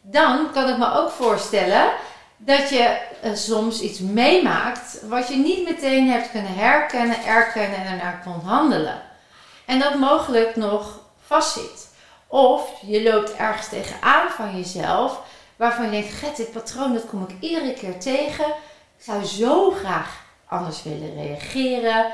Dan 0.00 0.52
kan 0.52 0.68
ik 0.68 0.78
me 0.78 0.92
ook 0.92 1.10
voorstellen 1.10 1.92
dat 2.36 2.68
je 2.68 2.98
uh, 3.24 3.34
soms 3.34 3.80
iets 3.80 3.98
meemaakt 3.98 5.02
wat 5.08 5.28
je 5.28 5.36
niet 5.36 5.68
meteen 5.68 6.08
hebt 6.08 6.30
kunnen 6.30 6.54
herkennen, 6.54 7.24
erkennen 7.24 7.78
en 7.78 7.86
ernaar 7.86 8.20
kon 8.24 8.40
handelen. 8.48 9.02
En 9.64 9.78
dat 9.78 9.98
mogelijk 9.98 10.56
nog 10.56 11.00
vastzit. 11.26 11.92
Of 12.26 12.70
je 12.80 13.02
loopt 13.02 13.36
ergens 13.36 13.68
tegenaan 13.68 14.30
van 14.30 14.56
jezelf 14.56 15.20
waarvan 15.56 15.84
je 15.84 15.90
denkt, 15.90 16.12
get, 16.12 16.36
dit 16.36 16.52
patroon 16.52 16.92
dat 16.92 17.06
kom 17.06 17.22
ik 17.22 17.36
iedere 17.40 17.72
keer 17.72 17.98
tegen. 17.98 18.46
Ik 18.96 19.04
zou 19.04 19.24
zo 19.24 19.70
graag 19.70 20.24
anders 20.46 20.82
willen 20.82 21.14
reageren. 21.14 22.06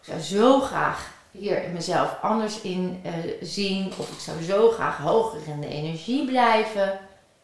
Ik 0.00 0.04
zou 0.04 0.20
zo 0.20 0.60
graag 0.60 1.10
hier 1.30 1.62
in 1.62 1.72
mezelf 1.72 2.16
anders 2.22 2.60
in 2.60 3.02
uh, 3.06 3.12
zien. 3.40 3.92
Of 3.96 4.12
ik 4.12 4.18
zou 4.18 4.42
zo 4.42 4.70
graag 4.70 4.96
hoger 4.96 5.40
in 5.46 5.60
de 5.60 5.68
energie 5.68 6.26
blijven. 6.26 7.00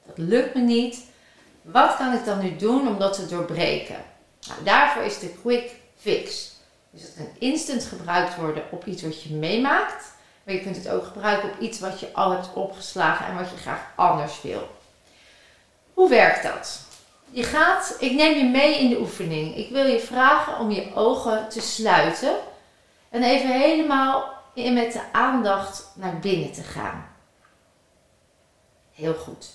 Dat 0.06 0.18
lukt 0.18 0.54
me 0.54 0.60
niet. 0.60 1.04
Wat 1.62 1.96
kan 1.96 2.12
ik 2.12 2.24
dan 2.24 2.38
nu 2.38 2.56
doen 2.56 2.88
om 2.88 2.98
dat 2.98 3.14
te 3.14 3.26
doorbreken? 3.26 3.96
Nou, 4.48 4.64
daarvoor 4.64 5.02
is 5.02 5.18
de 5.18 5.34
quick 5.42 5.70
fix. 5.96 6.52
Dus 6.90 7.02
het 7.02 7.14
kan 7.16 7.28
instant 7.38 7.84
gebruikt 7.84 8.36
worden 8.36 8.62
op 8.70 8.86
iets 8.86 9.02
wat 9.02 9.22
je 9.22 9.34
meemaakt. 9.34 10.12
Maar 10.44 10.54
je 10.54 10.60
kunt 10.60 10.76
het 10.76 10.88
ook 10.88 11.04
gebruiken 11.04 11.50
op 11.50 11.60
iets 11.60 11.80
wat 11.80 12.00
je 12.00 12.12
al 12.12 12.30
hebt 12.30 12.52
opgeslagen 12.54 13.26
en 13.26 13.34
wat 13.34 13.50
je 13.50 13.56
graag 13.56 13.80
anders 13.96 14.42
wil. 14.42 14.68
Hoe 15.94 16.08
werkt 16.08 16.42
dat? 16.42 16.80
Je 17.30 17.42
gaat, 17.42 17.96
ik 17.98 18.12
neem 18.12 18.38
je 18.38 18.44
mee 18.44 18.78
in 18.78 18.88
de 18.88 19.00
oefening. 19.00 19.56
Ik 19.56 19.70
wil 19.70 19.86
je 19.86 20.00
vragen 20.00 20.58
om 20.58 20.70
je 20.70 20.94
ogen 20.94 21.48
te 21.48 21.60
sluiten 21.60 22.36
en 23.10 23.22
even 23.22 23.60
helemaal 23.60 24.32
in 24.54 24.74
met 24.74 24.92
de 24.92 25.02
aandacht 25.12 25.92
naar 25.94 26.18
binnen 26.18 26.52
te 26.52 26.62
gaan. 26.62 27.06
Heel 28.92 29.14
goed. 29.14 29.50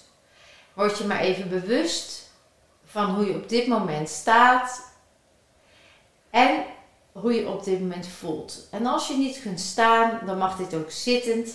Word 0.74 0.98
je 0.98 1.03
maar 1.03 1.19
even 1.19 1.50
bewust 1.50 2.31
van 2.86 3.15
hoe 3.15 3.25
je 3.25 3.36
op 3.36 3.50
dit 3.50 3.67
moment 3.67 4.10
staat 4.10 4.93
en 6.29 6.63
hoe 7.12 7.34
je 7.34 7.48
op 7.48 7.63
dit 7.63 7.79
moment 7.79 8.08
voelt. 8.08 8.67
En 8.72 8.86
als 8.86 9.08
je 9.08 9.17
niet 9.17 9.41
kunt 9.41 9.60
staan, 9.60 10.19
dan 10.25 10.38
mag 10.38 10.58
dit 10.58 10.75
ook 10.75 10.91
zittend, 10.91 11.50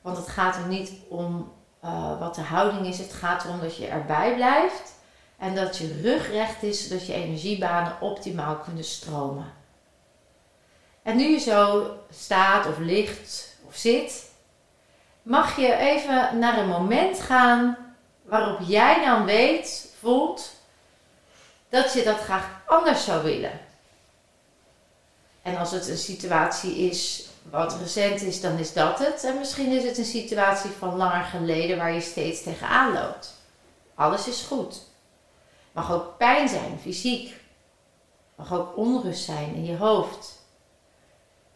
want 0.00 0.16
het 0.16 0.28
gaat 0.28 0.56
er 0.56 0.66
niet 0.66 0.92
om 1.08 1.52
uh, 1.84 2.18
wat 2.18 2.34
de 2.34 2.42
houding 2.42 2.86
is. 2.86 2.98
Het 2.98 3.12
gaat 3.12 3.44
erom 3.44 3.60
dat 3.60 3.76
je 3.76 3.86
erbij 3.86 4.34
blijft 4.34 4.94
en 5.38 5.54
dat 5.54 5.76
je 5.76 6.00
rug 6.02 6.30
recht 6.30 6.62
is, 6.62 6.88
zodat 6.88 7.06
je 7.06 7.14
energiebanen 7.14 8.00
optimaal 8.00 8.56
kunnen 8.56 8.84
stromen. 8.84 9.52
En 11.02 11.16
nu 11.16 11.22
je 11.22 11.38
zo 11.38 11.90
staat 12.10 12.66
of 12.66 12.78
ligt 12.78 13.56
of 13.66 13.76
zit, 13.76 14.30
mag 15.22 15.56
je 15.56 15.74
even 15.74 16.38
naar 16.38 16.58
een 16.58 16.68
moment 16.68 17.20
gaan 17.20 17.76
waarop 18.22 18.58
jij 18.60 19.04
dan 19.04 19.24
weet, 19.24 19.88
voelt, 20.00 20.52
dat 21.68 21.92
je 21.92 22.02
dat 22.02 22.18
graag 22.18 22.46
anders 22.66 23.04
zou 23.04 23.22
willen. 23.22 23.60
En 25.42 25.56
als 25.56 25.70
het 25.70 25.88
een 25.88 25.96
situatie 25.96 26.76
is 26.76 27.28
wat 27.50 27.76
recent 27.80 28.22
is, 28.22 28.40
dan 28.40 28.58
is 28.58 28.72
dat 28.72 28.98
het. 28.98 29.24
En 29.24 29.38
misschien 29.38 29.72
is 29.72 29.84
het 29.84 29.98
een 29.98 30.04
situatie 30.04 30.70
van 30.70 30.96
langer 30.96 31.24
geleden 31.24 31.76
waar 31.76 31.92
je 31.92 32.00
steeds 32.00 32.42
tegenaan 32.42 32.92
loopt. 32.92 33.34
Alles 33.94 34.28
is 34.28 34.42
goed. 34.42 34.82
Mag 35.72 35.92
ook 35.92 36.16
pijn 36.16 36.48
zijn, 36.48 36.78
fysiek. 36.80 37.40
Mag 38.34 38.52
ook 38.52 38.76
onrust 38.76 39.24
zijn 39.24 39.54
in 39.54 39.64
je 39.64 39.76
hoofd. 39.76 40.42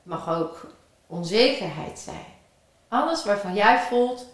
Mag 0.03 0.29
ook 0.29 0.67
onzekerheid 1.07 1.99
zijn. 1.99 2.27
Alles 2.89 3.25
waarvan 3.25 3.55
jij 3.55 3.81
voelt, 3.81 4.27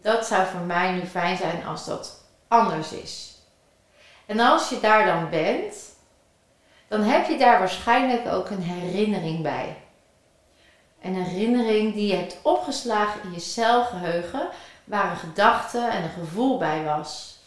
dat 0.00 0.26
zou 0.26 0.46
voor 0.46 0.60
mij 0.60 0.92
nu 0.92 1.06
fijn 1.06 1.36
zijn 1.36 1.66
als 1.66 1.84
dat 1.84 2.24
anders 2.48 2.92
is. 2.92 3.36
En 4.26 4.40
als 4.40 4.68
je 4.68 4.80
daar 4.80 5.06
dan 5.06 5.30
bent, 5.30 5.74
dan 6.88 7.02
heb 7.02 7.28
je 7.28 7.38
daar 7.38 7.58
waarschijnlijk 7.58 8.26
ook 8.26 8.50
een 8.50 8.62
herinnering 8.62 9.42
bij. 9.42 9.81
Een 11.02 11.14
herinnering 11.14 11.94
die 11.94 12.06
je 12.06 12.14
hebt 12.14 12.36
opgeslagen 12.42 13.20
in 13.22 13.32
je 13.32 13.40
celgeheugen, 13.40 14.48
waar 14.84 15.10
een 15.10 15.16
gedachte 15.16 15.78
en 15.78 16.02
een 16.02 16.24
gevoel 16.24 16.58
bij 16.58 16.84
was. 16.84 17.38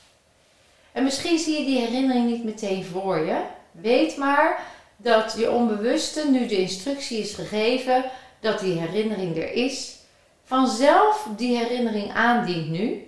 En 0.91 1.03
misschien 1.03 1.39
zie 1.39 1.59
je 1.59 1.65
die 1.65 1.79
herinnering 1.79 2.29
niet 2.29 2.43
meteen 2.43 2.85
voor 2.85 3.19
je. 3.19 3.41
Weet 3.71 4.17
maar 4.17 4.59
dat 4.97 5.35
je 5.37 5.51
onbewuste, 5.51 6.29
nu 6.29 6.47
de 6.47 6.57
instructie 6.57 7.19
is 7.19 7.33
gegeven 7.33 8.03
dat 8.39 8.59
die 8.59 8.79
herinnering 8.79 9.37
er 9.37 9.51
is, 9.51 9.95
vanzelf 10.43 11.27
die 11.37 11.57
herinnering 11.57 12.13
aandient 12.13 12.69
nu. 12.69 13.07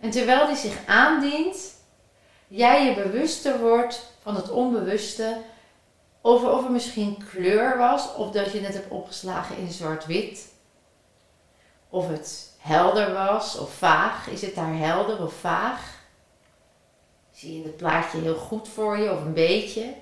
En 0.00 0.10
terwijl 0.10 0.46
die 0.46 0.56
zich 0.56 0.76
aandient, 0.86 1.56
jij 2.48 2.84
je 2.84 2.94
bewuster 2.94 3.58
wordt 3.58 4.12
van 4.22 4.36
het 4.36 4.50
onbewuste 4.50 5.36
of, 6.20 6.44
of 6.44 6.64
er 6.64 6.70
misschien 6.70 7.24
kleur 7.30 7.78
was, 7.78 8.14
of 8.14 8.30
dat 8.30 8.52
je 8.52 8.60
het 8.60 8.74
hebt 8.74 8.90
opgeslagen 8.90 9.56
in 9.56 9.70
zwart-wit. 9.70 10.52
Of 11.88 12.08
het 12.08 12.52
helder 12.58 13.12
was 13.12 13.58
of 13.58 13.72
vaag. 13.72 14.28
Is 14.28 14.42
het 14.42 14.54
daar 14.54 14.76
helder 14.76 15.22
of 15.22 15.32
vaag? 15.32 15.96
Zie 17.30 17.58
je 17.58 17.62
het 17.62 17.76
plaatje 17.76 18.20
heel 18.20 18.36
goed 18.36 18.68
voor 18.68 18.98
je 18.98 19.12
of 19.12 19.20
een 19.20 19.32
beetje? 19.32 19.94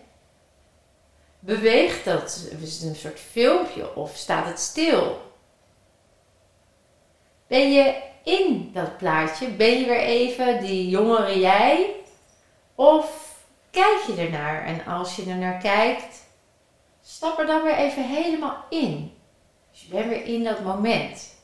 Beweegt 1.38 2.04
dat? 2.04 2.48
Is 2.60 2.74
het 2.74 2.88
een 2.88 2.96
soort 2.96 3.20
filmpje 3.20 3.94
of 3.94 4.16
staat 4.16 4.46
het 4.46 4.60
stil? 4.60 5.20
Ben 7.46 7.72
je 7.72 8.02
in 8.24 8.70
dat 8.72 8.96
plaatje? 8.96 9.48
Ben 9.48 9.78
je 9.78 9.86
weer 9.86 10.00
even 10.00 10.60
die 10.60 10.88
jongere 10.88 11.38
jij? 11.38 11.94
Of 12.74 13.35
kijk 13.76 14.02
je 14.06 14.22
ernaar. 14.22 14.64
En 14.64 14.86
als 14.86 15.16
je 15.16 15.30
er 15.30 15.36
naar 15.36 15.58
kijkt, 15.58 16.24
stap 17.02 17.38
er 17.38 17.46
dan 17.46 17.62
weer 17.62 17.76
even 17.76 18.08
helemaal 18.08 18.64
in. 18.68 19.18
Dus 19.70 19.82
je 19.82 19.88
bent 19.88 20.08
weer 20.08 20.24
in 20.24 20.44
dat 20.44 20.60
moment. 20.60 21.34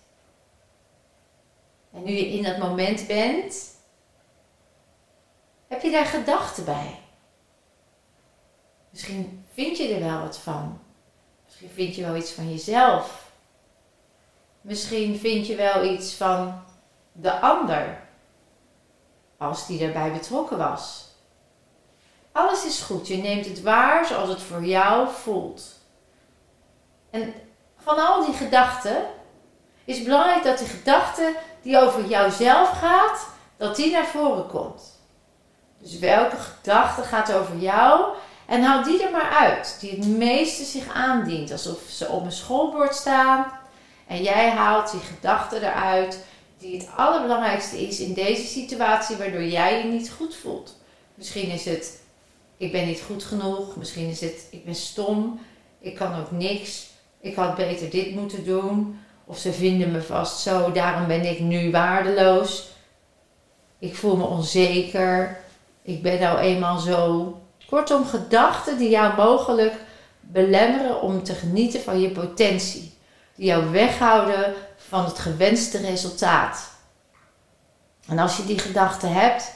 En 1.92 2.03
nu 2.03 2.12
je 2.12 2.29
in 2.29 2.42
dat 2.42 2.59
moment 2.59 3.07
bent, 3.07 3.77
heb 5.68 5.83
je 5.83 5.90
daar 5.90 6.07
gedachten 6.07 6.64
bij. 6.64 6.99
Misschien 8.90 9.45
vind 9.53 9.77
je 9.77 9.95
er 9.95 10.01
wel 10.01 10.21
wat 10.21 10.38
van. 10.38 10.81
Misschien 11.45 11.71
vind 11.71 11.95
je 11.95 12.03
wel 12.03 12.16
iets 12.16 12.33
van 12.33 12.51
jezelf. 12.51 13.31
Misschien 14.61 15.18
vind 15.18 15.47
je 15.47 15.57
wel 15.57 15.85
iets 15.85 16.14
van 16.14 16.62
de 17.12 17.40
ander, 17.40 18.09
als 19.37 19.66
die 19.66 19.85
erbij 19.85 20.12
betrokken 20.12 20.59
was. 20.59 21.12
Alles 22.33 22.64
is 22.64 22.81
goed. 22.81 23.09
Je 23.09 23.16
neemt 23.16 23.47
het 23.47 23.62
waar 23.62 24.07
zoals 24.07 24.29
het 24.29 24.42
voor 24.42 24.64
jou 24.64 25.09
voelt. 25.23 25.62
En 27.11 27.35
van 27.83 28.07
al 28.07 28.25
die 28.25 28.35
gedachten 28.35 29.05
is 29.85 29.97
het 29.97 30.05
belangrijk 30.05 30.42
dat 30.42 30.59
de 30.59 30.64
gedachte 30.64 31.37
die 31.62 31.79
over 31.79 32.07
jouzelf 32.07 32.68
gaat, 32.71 33.27
dat 33.57 33.77
die 33.77 33.92
naar 33.92 34.07
voren 34.07 34.47
komt. 34.47 35.01
Dus 35.79 35.99
welke 35.99 36.37
gedachte 36.37 37.03
gaat 37.03 37.33
over 37.33 37.57
jou 37.57 38.14
en 38.47 38.62
haal 38.62 38.83
die 38.83 39.03
er 39.05 39.11
maar 39.11 39.31
uit, 39.31 39.77
die 39.81 39.90
het 39.90 40.07
meeste 40.07 40.64
zich 40.64 40.95
aandient, 40.95 41.53
alsof 41.53 41.79
ze 41.88 42.09
op 42.09 42.25
een 42.25 42.33
schoolbord 42.33 42.95
staan 42.95 43.47
en 44.07 44.23
jij 44.23 44.51
haalt 44.51 44.90
die 44.90 45.01
gedachte 45.01 45.57
eruit 45.57 46.25
die 46.59 46.79
het 46.79 46.88
allerbelangrijkste 46.97 47.87
is 47.87 48.01
in 48.01 48.14
deze 48.14 48.47
situatie 48.47 49.16
waardoor 49.16 49.45
jij 49.45 49.79
je 49.79 49.85
niet 49.85 50.11
goed 50.11 50.37
voelt. 50.37 50.77
Misschien 51.14 51.51
is 51.51 51.64
het 51.64 52.02
ik 52.62 52.72
ben 52.72 52.87
niet 52.87 53.03
goed 53.07 53.25
genoeg. 53.25 53.77
Misschien 53.77 54.09
is 54.09 54.20
het, 54.20 54.46
ik 54.51 54.64
ben 54.64 54.75
stom. 54.75 55.40
Ik 55.79 55.94
kan 55.94 56.20
ook 56.20 56.31
niks. 56.31 56.90
Ik 57.20 57.35
had 57.35 57.55
beter 57.55 57.90
dit 57.90 58.14
moeten 58.14 58.44
doen. 58.44 59.01
Of 59.25 59.38
ze 59.38 59.53
vinden 59.53 59.90
me 59.90 60.03
vast 60.03 60.40
zo, 60.40 60.72
daarom 60.72 61.07
ben 61.07 61.25
ik 61.25 61.40
nu 61.40 61.70
waardeloos. 61.70 62.68
Ik 63.79 63.96
voel 63.96 64.16
me 64.16 64.25
onzeker. 64.25 65.40
Ik 65.83 66.03
ben 66.03 66.20
nou 66.20 66.38
eenmaal 66.38 66.79
zo. 66.79 67.40
Kortom, 67.66 68.07
gedachten 68.07 68.79
die 68.79 68.90
jou 68.90 69.16
mogelijk 69.16 69.75
belemmeren 70.20 71.01
om 71.01 71.22
te 71.22 71.35
genieten 71.35 71.81
van 71.81 72.01
je 72.01 72.11
potentie. 72.11 72.94
Die 73.35 73.46
jou 73.46 73.70
weghouden 73.70 74.55
van 74.77 75.05
het 75.05 75.18
gewenste 75.18 75.79
resultaat. 75.79 76.70
En 78.07 78.18
als 78.18 78.37
je 78.37 78.44
die 78.44 78.59
gedachten 78.59 79.12
hebt, 79.12 79.53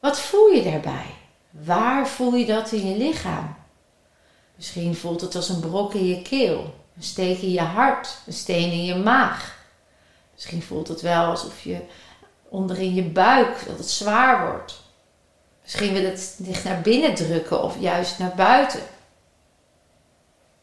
wat 0.00 0.20
voel 0.20 0.48
je 0.48 0.62
daarbij? 0.62 1.24
Waar 1.64 2.08
voel 2.08 2.34
je 2.34 2.46
dat 2.46 2.72
in 2.72 2.88
je 2.88 2.96
lichaam? 2.96 3.56
Misschien 4.56 4.94
voelt 4.94 5.20
het 5.20 5.34
als 5.34 5.48
een 5.48 5.60
brok 5.60 5.94
in 5.94 6.06
je 6.06 6.22
keel, 6.22 6.74
een 6.96 7.02
steek 7.02 7.38
in 7.38 7.50
je 7.50 7.60
hart, 7.60 8.18
een 8.26 8.32
steen 8.32 8.70
in 8.70 8.84
je 8.84 8.94
maag. 8.94 9.64
Misschien 10.34 10.62
voelt 10.62 10.88
het 10.88 11.00
wel 11.00 11.24
alsof 11.24 11.62
je 11.62 11.80
onder 12.48 12.78
in 12.78 12.94
je 12.94 13.02
buik, 13.02 13.66
dat 13.66 13.78
het 13.78 13.90
zwaar 13.90 14.50
wordt. 14.50 14.82
Misschien 15.62 15.92
wil 15.92 16.04
het 16.04 16.34
dicht 16.38 16.64
naar 16.64 16.80
binnen 16.80 17.14
drukken 17.14 17.62
of 17.62 17.80
juist 17.80 18.18
naar 18.18 18.34
buiten. 18.34 18.82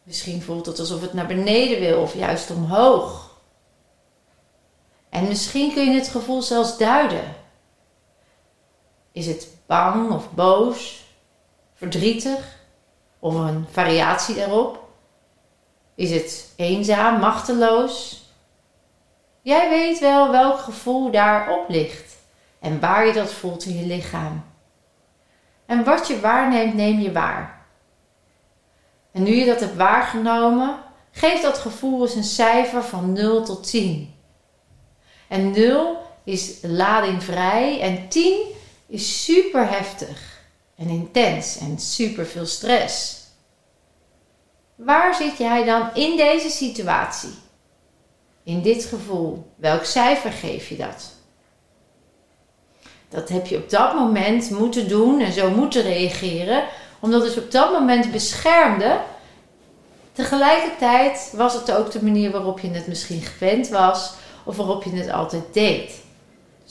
Misschien 0.03 0.41
voelt 0.41 0.65
het 0.65 0.79
alsof 0.79 1.01
het 1.01 1.13
naar 1.13 1.27
beneden 1.27 1.79
wil 1.79 2.01
of 2.01 2.13
juist 2.13 2.51
omhoog. 2.51 3.38
En 5.10 5.27
misschien 5.27 5.73
kun 5.73 5.91
je 5.91 5.99
het 5.99 6.08
gevoel 6.08 6.41
zelfs 6.41 6.77
duiden. 6.77 7.36
Is 9.12 9.27
het 9.27 9.47
bang 9.73 10.12
of 10.12 10.31
boos, 10.31 11.03
verdrietig 11.73 12.59
of 13.19 13.36
een 13.36 13.65
variatie 13.71 14.36
daarop? 14.36 14.83
Is 15.95 16.12
het 16.12 16.53
eenzaam, 16.55 17.19
machteloos? 17.19 18.23
Jij 19.41 19.69
weet 19.69 19.99
wel 19.99 20.31
welk 20.31 20.59
gevoel 20.59 21.12
daarop 21.12 21.69
ligt 21.69 22.15
en 22.59 22.79
waar 22.79 23.07
je 23.07 23.13
dat 23.13 23.31
voelt 23.31 23.65
in 23.65 23.77
je 23.77 23.86
lichaam. 23.86 24.45
En 25.65 25.83
wat 25.83 26.07
je 26.07 26.19
waarneemt, 26.19 26.73
neem 26.73 26.99
je 26.99 27.12
waar. 27.12 27.65
En 29.12 29.23
nu 29.23 29.31
je 29.36 29.45
dat 29.45 29.59
hebt 29.59 29.75
waargenomen, 29.75 30.75
geef 31.12 31.41
dat 31.41 31.57
gevoel 31.57 32.01
eens 32.01 32.15
een 32.15 32.23
cijfer 32.23 32.83
van 32.83 33.13
0 33.13 33.43
tot 33.43 33.69
10. 33.69 34.15
En 35.27 35.51
0 35.51 35.97
is 36.23 36.59
ladingvrij 36.62 37.81
en 37.81 38.09
10 38.09 38.52
is 38.87 39.23
super 39.23 39.69
heftig 39.69 40.41
en 40.75 40.87
intens 40.87 41.57
en 41.57 41.79
super 41.79 42.25
veel 42.25 42.45
stress. 42.45 43.21
Waar 44.75 45.15
zit 45.15 45.37
jij 45.37 45.63
dan 45.63 45.89
in 45.93 46.17
deze 46.17 46.49
situatie? 46.49 47.33
In 48.43 48.61
dit 48.61 48.85
gevoel, 48.85 49.51
welk 49.55 49.85
cijfer 49.85 50.31
geef 50.31 50.69
je 50.69 50.75
dat? 50.75 51.11
Dat 53.09 53.29
heb 53.29 53.47
je 53.47 53.57
op 53.57 53.69
dat 53.69 53.93
moment 53.93 54.49
moeten 54.49 54.87
doen 54.87 55.19
en 55.19 55.31
zo 55.31 55.49
moeten 55.49 55.81
reageren, 55.81 56.63
omdat 56.99 57.23
het 57.23 57.37
op 57.37 57.51
dat 57.51 57.71
moment 57.71 58.11
beschermde. 58.11 58.99
Tegelijkertijd 60.11 61.33
was 61.35 61.53
het 61.53 61.71
ook 61.71 61.91
de 61.91 62.03
manier 62.03 62.31
waarop 62.31 62.59
je 62.59 62.69
het 62.69 62.87
misschien 62.87 63.21
gewend 63.21 63.69
was 63.69 64.13
of 64.43 64.57
waarop 64.57 64.83
je 64.83 64.91
het 64.91 65.11
altijd 65.11 65.43
deed. 65.53 66.02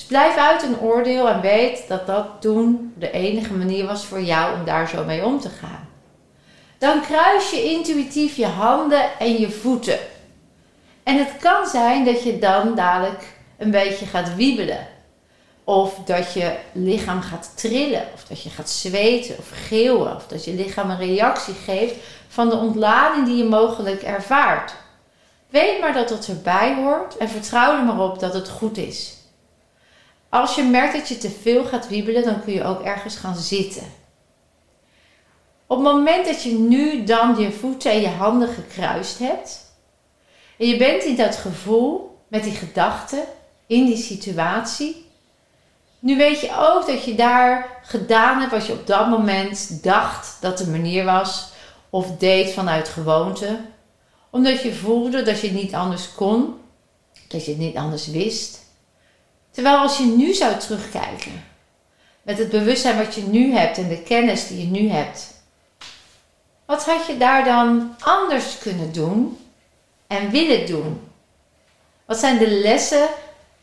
Dus 0.03 0.11
blijf 0.11 0.37
uit 0.37 0.62
een 0.62 0.81
oordeel 0.81 1.29
en 1.29 1.41
weet 1.41 1.88
dat 1.88 2.07
dat 2.07 2.27
toen 2.41 2.93
de 2.99 3.11
enige 3.11 3.53
manier 3.53 3.87
was 3.87 4.05
voor 4.05 4.23
jou 4.23 4.59
om 4.59 4.65
daar 4.65 4.88
zo 4.88 5.05
mee 5.05 5.25
om 5.25 5.41
te 5.41 5.49
gaan. 5.49 5.88
Dan 6.79 7.01
kruis 7.01 7.51
je 7.51 7.65
intuïtief 7.65 8.37
je 8.37 8.47
handen 8.47 9.19
en 9.19 9.41
je 9.41 9.51
voeten. 9.51 9.99
En 11.03 11.19
het 11.19 11.37
kan 11.41 11.67
zijn 11.67 12.05
dat 12.05 12.23
je 12.23 12.38
dan 12.38 12.75
dadelijk 12.75 13.25
een 13.59 13.71
beetje 13.71 14.07
gaat 14.07 14.35
wiebelen. 14.35 14.87
Of 15.65 15.95
dat 16.05 16.33
je 16.33 16.55
lichaam 16.73 17.21
gaat 17.21 17.53
trillen, 17.55 18.07
of 18.15 18.25
dat 18.25 18.43
je 18.43 18.51
gaat 18.51 18.71
zweten 18.71 19.38
of 19.38 19.51
geeuwen, 19.69 20.17
of 20.17 20.27
dat 20.27 20.45
je 20.45 20.55
lichaam 20.55 20.91
een 20.91 20.99
reactie 20.99 21.55
geeft 21.55 21.95
van 22.29 22.49
de 22.49 22.57
ontlading 22.57 23.27
die 23.27 23.37
je 23.37 23.45
mogelijk 23.45 24.03
ervaart. 24.03 24.75
Weet 25.49 25.81
maar 25.81 25.93
dat 25.93 26.11
het 26.11 26.29
erbij 26.29 26.75
hoort 26.75 27.17
en 27.17 27.29
vertrouw 27.29 27.77
er 27.77 27.85
maar 27.85 28.01
op 28.01 28.21
dat 28.21 28.35
het 28.35 28.49
goed 28.49 28.77
is. 28.77 29.21
Als 30.33 30.55
je 30.55 30.62
merkt 30.62 30.95
dat 30.95 31.09
je 31.09 31.18
te 31.18 31.31
veel 31.31 31.64
gaat 31.64 31.88
wiebelen, 31.88 32.25
dan 32.25 32.42
kun 32.42 32.53
je 32.53 32.64
ook 32.64 32.83
ergens 32.83 33.16
gaan 33.16 33.37
zitten. 33.37 33.83
Op 35.66 35.77
het 35.77 35.87
moment 35.87 36.27
dat 36.27 36.42
je 36.42 36.53
nu 36.53 37.05
dan 37.05 37.37
je 37.38 37.53
voeten 37.53 37.90
en 37.90 38.01
je 38.01 38.09
handen 38.09 38.49
gekruist 38.49 39.18
hebt, 39.18 39.73
en 40.59 40.66
je 40.66 40.77
bent 40.77 41.03
in 41.03 41.16
dat 41.16 41.37
gevoel, 41.37 42.18
met 42.29 42.42
die 42.42 42.53
gedachten, 42.53 43.25
in 43.66 43.87
die 43.87 43.97
situatie, 43.97 45.07
nu 45.99 46.16
weet 46.16 46.40
je 46.40 46.51
ook 46.59 46.87
dat 46.87 47.05
je 47.05 47.14
daar 47.14 47.81
gedaan 47.83 48.40
hebt 48.40 48.53
wat 48.53 48.66
je 48.66 48.73
op 48.73 48.87
dat 48.87 49.09
moment 49.09 49.83
dacht 49.83 50.37
dat 50.40 50.59
de 50.59 50.66
manier 50.66 51.05
was, 51.05 51.53
of 51.90 52.16
deed 52.16 52.53
vanuit 52.53 52.88
gewoonte, 52.88 53.61
omdat 54.31 54.62
je 54.62 54.75
voelde 54.75 55.23
dat 55.23 55.40
je 55.40 55.47
het 55.47 55.57
niet 55.57 55.75
anders 55.75 56.14
kon, 56.14 56.55
dat 57.29 57.45
je 57.45 57.51
het 57.51 57.61
niet 57.61 57.77
anders 57.77 58.07
wist. 58.07 58.62
Terwijl 59.53 59.77
als 59.77 59.99
je 59.99 60.05
nu 60.05 60.35
zou 60.35 60.59
terugkijken, 60.59 61.45
met 62.23 62.38
het 62.38 62.51
bewustzijn 62.51 62.97
wat 62.97 63.15
je 63.15 63.23
nu 63.23 63.55
hebt 63.55 63.79
en 63.79 63.88
de 63.88 64.03
kennis 64.03 64.47
die 64.47 64.59
je 64.59 64.81
nu 64.81 64.88
hebt, 64.88 65.35
wat 66.65 66.85
had 66.85 67.07
je 67.07 67.17
daar 67.17 67.45
dan 67.45 67.95
anders 67.99 68.59
kunnen 68.59 68.93
doen 68.93 69.38
en 70.07 70.31
willen 70.31 70.67
doen? 70.67 71.01
Wat 72.05 72.19
zijn 72.19 72.38
de 72.38 72.51
lessen 72.51 73.09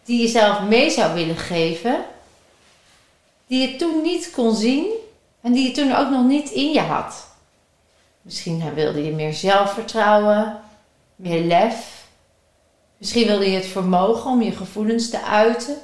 die 0.04 0.22
je 0.22 0.28
zelf 0.28 0.62
mee 0.62 0.90
zou 0.90 1.14
willen 1.14 1.38
geven, 1.38 2.06
die 3.48 3.70
je 3.70 3.76
toen 3.76 4.02
niet 4.02 4.32
kon 4.32 4.56
zien 4.56 4.86
en 5.42 5.52
die 5.52 5.68
je 5.68 5.74
toen 5.74 5.96
ook 5.96 6.10
nog 6.10 6.26
niet 6.26 6.50
in 6.50 6.72
je 6.72 6.82
had? 6.82 7.28
Misschien 8.22 8.74
wilde 8.74 9.06
je 9.06 9.12
meer 9.12 9.34
zelfvertrouwen, 9.34 10.62
meer 11.16 11.42
lef. 11.42 11.99
Misschien 13.00 13.28
wilde 13.28 13.50
je 13.50 13.56
het 13.56 13.66
vermogen 13.66 14.32
om 14.32 14.42
je 14.42 14.52
gevoelens 14.52 15.10
te 15.10 15.22
uiten, 15.22 15.78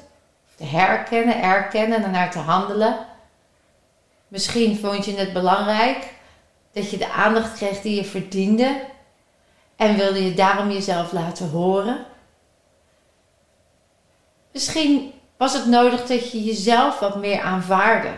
te 0.56 0.63
herkennen, 0.63 1.41
erkennen 1.41 2.04
en 2.04 2.12
naar 2.12 2.32
te 2.32 2.39
handelen. 2.39 2.97
Misschien 4.28 4.78
vond 4.78 5.06
je 5.06 5.15
het 5.15 5.34
belangrijk 5.34 6.13
dat 6.71 6.89
je 6.89 6.97
de 6.97 7.10
aandacht 7.10 7.54
kreeg 7.54 7.82
die 7.82 7.95
je 7.95 8.06
verdiende 8.06 8.82
en 9.75 9.95
wilde 9.95 10.25
je 10.25 10.34
daarom 10.34 10.71
jezelf 10.71 11.12
laten 11.12 11.49
horen. 11.49 12.06
Misschien 14.51 15.13
was 15.38 15.54
het 15.54 15.65
nodig 15.65 16.06
dat 16.06 16.32
je 16.32 16.43
jezelf 16.43 16.99
wat 16.99 17.15
meer 17.15 17.41
aanvaarde. 17.41 18.12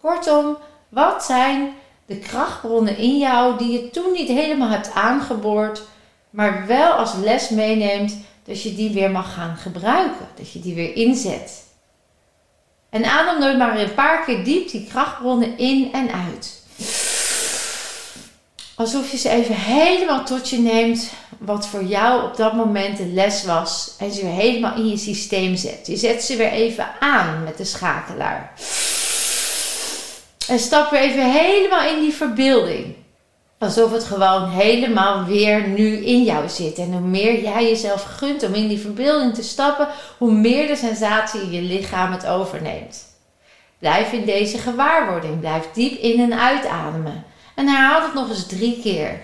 Kortom, 0.00 0.56
wat 0.88 1.24
zijn 1.24 1.74
de 2.06 2.18
krachtbronnen 2.18 2.96
in 2.96 3.18
jou 3.18 3.58
die 3.58 3.72
je 3.72 3.90
toen 3.90 4.12
niet 4.12 4.28
helemaal 4.28 4.68
hebt 4.68 4.92
aangeboord, 4.92 5.82
maar 6.30 6.66
wel 6.66 6.92
als 6.92 7.14
les 7.14 7.48
meeneemt 7.48 8.16
dat 8.44 8.62
je 8.62 8.74
die 8.74 8.90
weer 8.90 9.10
mag 9.10 9.34
gaan 9.34 9.56
gebruiken, 9.56 10.28
dat 10.36 10.52
je 10.52 10.60
die 10.60 10.74
weer 10.74 10.96
inzet. 10.96 11.66
En 12.90 13.04
adem 13.04 13.40
nooit 13.40 13.58
maar 13.58 13.78
een 13.78 13.94
paar 13.94 14.24
keer 14.24 14.44
diep 14.44 14.70
die 14.70 14.86
krachtbronnen 14.86 15.58
in 15.58 15.92
en 15.92 16.10
uit. 16.12 16.62
Alsof 18.76 19.10
je 19.10 19.16
ze 19.16 19.28
even 19.28 19.54
helemaal 19.54 20.24
tot 20.24 20.48
je 20.48 20.58
neemt, 20.58 21.10
wat 21.38 21.66
voor 21.66 21.84
jou 21.84 22.24
op 22.24 22.36
dat 22.36 22.54
moment 22.54 22.96
de 22.96 23.06
les 23.06 23.44
was, 23.44 23.94
en 23.98 24.12
ze 24.12 24.20
weer 24.20 24.34
helemaal 24.34 24.76
in 24.76 24.88
je 24.88 24.96
systeem 24.96 25.56
zet. 25.56 25.86
Je 25.86 25.96
zet 25.96 26.22
ze 26.22 26.36
weer 26.36 26.50
even 26.50 26.86
aan 27.00 27.44
met 27.44 27.56
de 27.56 27.64
schakelaar. 27.64 28.52
En 30.48 30.58
stap 30.58 30.90
weer 30.90 31.00
even 31.00 31.32
helemaal 31.32 31.86
in 31.86 32.00
die 32.00 32.12
verbeelding. 32.12 32.94
Alsof 33.58 33.92
het 33.92 34.04
gewoon 34.04 34.48
helemaal 34.48 35.24
weer 35.24 35.68
nu 35.68 36.04
in 36.04 36.22
jou 36.22 36.48
zit. 36.48 36.78
En 36.78 36.92
hoe 36.92 37.00
meer 37.00 37.42
jij 37.42 37.68
jezelf 37.68 38.02
gunt 38.02 38.42
om 38.42 38.54
in 38.54 38.68
die 38.68 38.78
verbeelding 38.78 39.34
te 39.34 39.42
stappen, 39.42 39.88
hoe 40.18 40.32
meer 40.32 40.66
de 40.66 40.76
sensatie 40.76 41.40
in 41.40 41.52
je 41.52 41.62
lichaam 41.62 42.12
het 42.12 42.26
overneemt. 42.26 43.06
Blijf 43.78 44.12
in 44.12 44.24
deze 44.24 44.58
gewaarwording. 44.58 45.40
Blijf 45.40 45.68
diep 45.72 45.98
in 45.98 46.20
en 46.20 46.38
uitademen. 46.38 47.24
En 47.54 47.66
herhaal 47.66 48.02
het 48.02 48.14
nog 48.14 48.28
eens 48.28 48.46
drie 48.46 48.80
keer. 48.82 49.20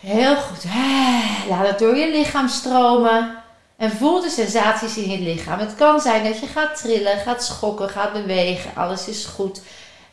Heel 0.00 0.36
goed. 0.36 0.64
Laat 1.50 1.66
het 1.66 1.78
door 1.78 1.96
je 1.96 2.10
lichaam 2.10 2.48
stromen. 2.48 3.36
En 3.76 3.90
voel 3.90 4.20
de 4.20 4.30
sensaties 4.30 4.96
in 4.96 5.10
je 5.10 5.18
lichaam. 5.18 5.58
Het 5.58 5.74
kan 5.74 6.00
zijn 6.00 6.24
dat 6.24 6.38
je 6.40 6.46
gaat 6.46 6.76
trillen, 6.76 7.18
gaat 7.18 7.44
schokken, 7.44 7.88
gaat 7.88 8.12
bewegen. 8.12 8.70
Alles 8.74 9.08
is 9.08 9.24
goed. 9.24 9.60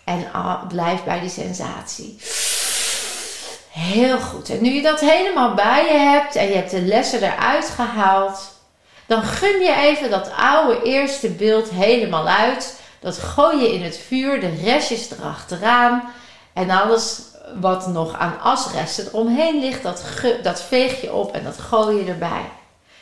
En 0.10 0.28
blijf 0.67 1.04
bij 1.04 1.19
die 1.19 1.30
sensatie. 1.30 2.17
Heel 3.69 4.19
goed. 4.19 4.50
En 4.50 4.62
nu 4.62 4.69
je 4.69 4.82
dat 4.82 5.00
helemaal 5.00 5.54
bij 5.54 5.86
je 5.86 5.98
hebt 5.98 6.36
en 6.36 6.48
je 6.48 6.56
hebt 6.56 6.72
de 6.72 6.82
lessen 6.82 7.24
eruit 7.24 7.69
gehaald, 7.69 8.39
dan 9.06 9.24
gun 9.24 9.60
je 9.60 9.76
even 9.76 10.10
dat 10.10 10.32
oude 10.38 10.82
eerste 10.84 11.30
beeld 11.30 11.69
helemaal 11.69 12.28
uit. 12.28 12.80
Dat 13.00 13.17
gooi 13.17 13.62
je 13.62 13.74
in 13.74 13.84
het 13.84 13.98
vuur, 13.98 14.39
de 14.39 14.56
restjes 14.63 15.12
erachteraan. 15.12 16.13
En 16.54 16.69
alles 16.69 17.22
wat 17.60 17.88
nog 17.88 18.17
aan 18.17 18.39
asresten 18.41 19.08
eromheen 19.08 19.60
ligt, 19.60 19.84
dat, 19.84 20.04
dat 20.43 20.62
veeg 20.62 21.02
je 21.02 21.13
op 21.13 21.34
en 21.34 21.43
dat 21.43 21.58
gooi 21.58 21.98
je 21.98 22.12
erbij. 22.12 22.50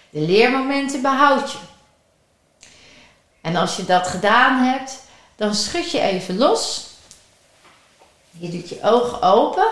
De 0.10 0.20
leermomenten 0.20 1.02
behoud 1.02 1.52
je. 1.52 1.58
En 3.42 3.56
als 3.56 3.76
je 3.76 3.86
dat 3.86 4.08
gedaan 4.08 4.64
hebt, 4.64 5.00
dan 5.36 5.56
schud 5.56 5.92
je 5.92 6.00
even 6.00 6.38
los. 6.38 6.96
Je 8.40 8.50
doet 8.50 8.70
je 8.70 8.80
ogen 8.84 9.22
open. 9.22 9.68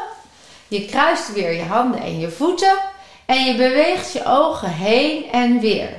Je 0.68 0.86
kruist 0.86 1.34
weer 1.34 1.54
je 1.54 1.64
handen 1.64 2.02
en 2.02 2.20
je 2.20 2.30
voeten. 2.30 2.78
En 3.26 3.46
je 3.46 3.56
beweegt 3.56 4.14
je 4.14 4.26
ogen 4.26 4.70
heen 4.70 5.32
en 5.32 5.60
weer. 5.60 5.90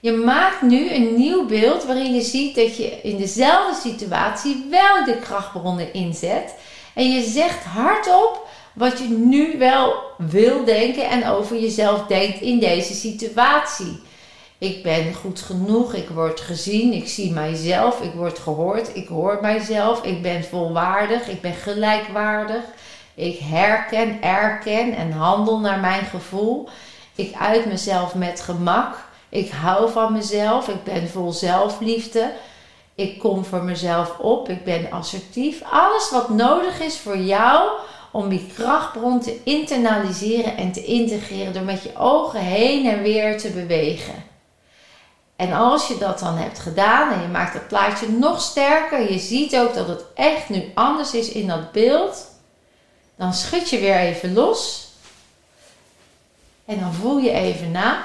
Je 0.00 0.12
maakt 0.12 0.62
nu 0.62 0.90
een 0.90 1.14
nieuw 1.14 1.46
beeld 1.46 1.84
waarin 1.84 2.14
je 2.14 2.20
ziet 2.20 2.54
dat 2.54 2.76
je 2.76 3.00
in 3.02 3.16
dezelfde 3.16 3.88
situatie 3.88 4.66
wel 4.70 5.04
de 5.04 5.16
krachtbronnen 5.16 5.92
inzet. 5.92 6.54
En 6.94 7.12
je 7.12 7.22
zegt 7.22 7.64
hardop 7.64 8.46
wat 8.74 8.98
je 8.98 9.08
nu 9.08 9.58
wel 9.58 9.94
wil 10.18 10.64
denken 10.64 11.08
en 11.08 11.26
over 11.26 11.60
jezelf 11.60 12.06
denkt 12.06 12.40
in 12.40 12.58
deze 12.58 12.94
situatie. 12.94 14.00
Ik 14.62 14.82
ben 14.82 15.14
goed 15.14 15.40
genoeg, 15.40 15.94
ik 15.94 16.08
word 16.08 16.40
gezien, 16.40 16.92
ik 16.92 17.08
zie 17.08 17.32
mijzelf, 17.32 18.00
ik 18.00 18.12
word 18.12 18.38
gehoord, 18.38 18.96
ik 18.96 19.08
hoor 19.08 19.38
mijzelf, 19.40 20.04
ik 20.04 20.22
ben 20.22 20.44
volwaardig, 20.44 21.28
ik 21.28 21.40
ben 21.40 21.54
gelijkwaardig. 21.54 22.62
Ik 23.14 23.38
herken, 23.38 24.22
erken 24.22 24.96
en 24.96 25.12
handel 25.12 25.60
naar 25.60 25.80
mijn 25.80 26.04
gevoel. 26.04 26.68
Ik 27.14 27.34
uit 27.38 27.66
mezelf 27.66 28.14
met 28.14 28.40
gemak. 28.40 28.96
Ik 29.28 29.50
hou 29.50 29.90
van 29.90 30.12
mezelf. 30.12 30.68
Ik 30.68 30.84
ben 30.84 31.08
vol 31.08 31.32
zelfliefde. 31.32 32.32
Ik 32.94 33.18
kom 33.18 33.44
voor 33.44 33.64
mezelf 33.64 34.18
op. 34.18 34.48
Ik 34.48 34.64
ben 34.64 34.90
assertief. 34.90 35.62
Alles 35.70 36.10
wat 36.10 36.28
nodig 36.28 36.80
is 36.80 36.98
voor 36.98 37.18
jou 37.18 37.68
om 38.12 38.28
die 38.28 38.46
krachtbron 38.54 39.20
te 39.20 39.40
internaliseren 39.44 40.56
en 40.56 40.72
te 40.72 40.84
integreren 40.84 41.52
door 41.52 41.62
met 41.62 41.82
je 41.82 41.96
ogen 41.96 42.40
heen 42.40 42.88
en 42.88 43.02
weer 43.02 43.38
te 43.38 43.48
bewegen. 43.48 44.31
En 45.42 45.52
als 45.52 45.88
je 45.88 45.98
dat 45.98 46.18
dan 46.18 46.36
hebt 46.36 46.58
gedaan 46.58 47.12
en 47.12 47.20
je 47.20 47.28
maakt 47.28 47.54
het 47.54 47.68
plaatje 47.68 48.08
nog 48.08 48.40
sterker, 48.40 49.12
je 49.12 49.18
ziet 49.18 49.56
ook 49.56 49.74
dat 49.74 49.88
het 49.88 50.04
echt 50.14 50.48
nu 50.48 50.70
anders 50.74 51.14
is 51.14 51.28
in 51.28 51.46
dat 51.46 51.72
beeld, 51.72 52.26
dan 53.16 53.34
schud 53.34 53.70
je 53.70 53.78
weer 53.78 53.96
even 53.96 54.32
los 54.32 54.88
en 56.64 56.80
dan 56.80 56.92
voel 56.92 57.18
je 57.18 57.30
even 57.30 57.70
na. 57.70 58.04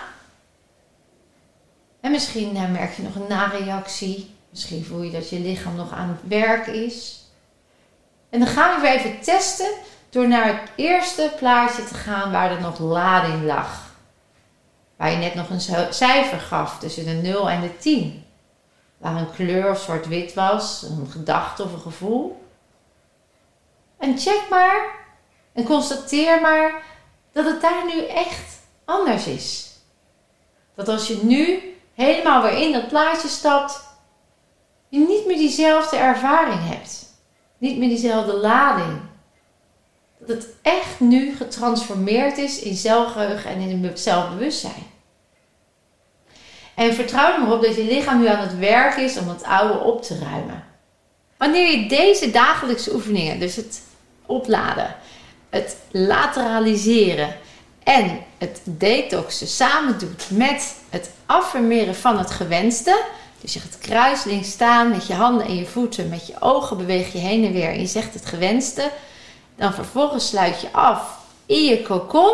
En 2.02 2.12
misschien 2.12 2.56
eh, 2.56 2.70
merk 2.72 2.96
je 2.96 3.02
nog 3.02 3.16
een 3.16 3.28
nareactie. 3.30 4.36
Misschien 4.50 4.86
voel 4.86 5.02
je 5.02 5.12
dat 5.12 5.30
je 5.30 5.40
lichaam 5.40 5.76
nog 5.76 5.92
aan 5.92 6.10
het 6.10 6.30
werk 6.30 6.68
is. 6.68 7.24
En 8.30 8.40
dan 8.40 8.48
gaan 8.48 8.76
we 8.76 8.82
weer 8.82 8.92
even 8.92 9.20
testen 9.22 9.70
door 10.10 10.28
naar 10.28 10.48
het 10.48 10.70
eerste 10.76 11.34
plaatje 11.38 11.84
te 11.84 11.94
gaan 11.94 12.32
waar 12.32 12.52
er 12.52 12.62
nog 12.62 12.80
lading 12.80 13.44
lag. 13.44 13.87
Waar 14.98 15.12
je 15.12 15.18
net 15.18 15.36
nog 15.36 15.50
een 15.50 15.94
cijfer 15.94 16.40
gaf 16.40 16.80
tussen 16.80 17.06
de 17.06 17.12
0 17.12 17.50
en 17.50 17.62
de 17.62 17.78
10. 17.78 18.26
Waar 18.98 19.16
een 19.16 19.32
kleur 19.32 19.70
of 19.70 19.80
zwart-wit 19.80 20.34
was, 20.34 20.82
een 20.82 21.08
gedachte 21.12 21.64
of 21.64 21.74
een 21.74 21.80
gevoel. 21.80 22.46
En 23.98 24.18
check 24.18 24.42
maar 24.50 25.06
en 25.54 25.64
constateer 25.64 26.42
maar 26.42 26.84
dat 27.32 27.46
het 27.46 27.62
daar 27.62 27.86
nu 27.86 28.06
echt 28.06 28.60
anders 28.86 29.28
is. 29.28 29.72
Dat 30.76 30.88
als 30.88 31.08
je 31.08 31.20
nu 31.24 31.76
helemaal 31.94 32.42
weer 32.42 32.58
in 32.58 32.72
dat 32.72 32.88
plaatje 32.88 33.28
stapt, 33.28 33.86
je 34.90 35.00
niet 35.00 35.26
meer 35.26 35.38
diezelfde 35.38 35.98
ervaring 35.98 36.60
hebt. 36.64 37.06
Niet 37.58 37.78
meer 37.78 37.90
diezelfde 37.90 38.34
lading. 38.34 39.00
Dat 40.20 40.28
het 40.30 40.48
echt 40.62 41.00
nu 41.00 41.36
getransformeerd 41.36 42.38
is 42.38 42.60
in 42.60 42.76
zelfgeheugen 42.76 43.50
en 43.50 43.60
in 43.60 43.92
zelfbewustzijn. 43.94 44.96
En 46.76 46.94
vertrouw 46.94 47.34
er 47.34 47.42
maar 47.42 47.52
op 47.52 47.62
dat 47.62 47.76
je 47.76 47.84
lichaam 47.84 48.20
nu 48.20 48.28
aan 48.28 48.48
het 48.48 48.58
werk 48.60 48.96
is 48.96 49.18
om 49.18 49.30
het 49.30 49.44
oude 49.44 49.80
op 49.80 50.02
te 50.02 50.18
ruimen. 50.20 50.64
Wanneer 51.38 51.80
je 51.80 51.88
deze 51.88 52.32
dagelijkse 52.32 52.94
oefeningen, 52.94 53.40
dus 53.40 53.56
het 53.56 53.82
opladen, 54.26 54.96
het 55.50 55.78
lateraliseren 55.92 57.36
en 57.84 58.20
het 58.38 58.62
detoxen 58.64 59.48
samen 59.48 60.00
doet 60.00 60.30
met 60.32 60.76
het 60.90 61.10
affirmeren 61.26 61.96
van 61.96 62.18
het 62.18 62.32
gewenste. 62.32 63.04
Dus 63.42 63.54
je 63.54 63.60
gaat 63.60 63.78
kruislinks 63.78 64.52
staan 64.52 64.90
met 64.90 65.08
je 65.08 65.14
handen 65.14 65.48
en 65.48 65.56
je 65.56 65.66
voeten, 65.66 66.10
met 66.10 66.28
je 66.28 66.34
ogen 66.40 66.78
beweeg 66.78 67.12
je 67.14 67.20
heen 67.20 67.46
en 67.46 67.52
weer 67.52 67.70
en 67.70 67.80
je 67.80 67.88
zegt 67.88 68.14
het 68.14 68.26
gewenste. 68.26 68.92
Dan 69.58 69.74
vervolgens 69.74 70.28
sluit 70.28 70.62
je 70.62 70.72
af 70.72 71.18
in 71.46 71.64
je 71.64 71.82
kokon. 71.82 72.34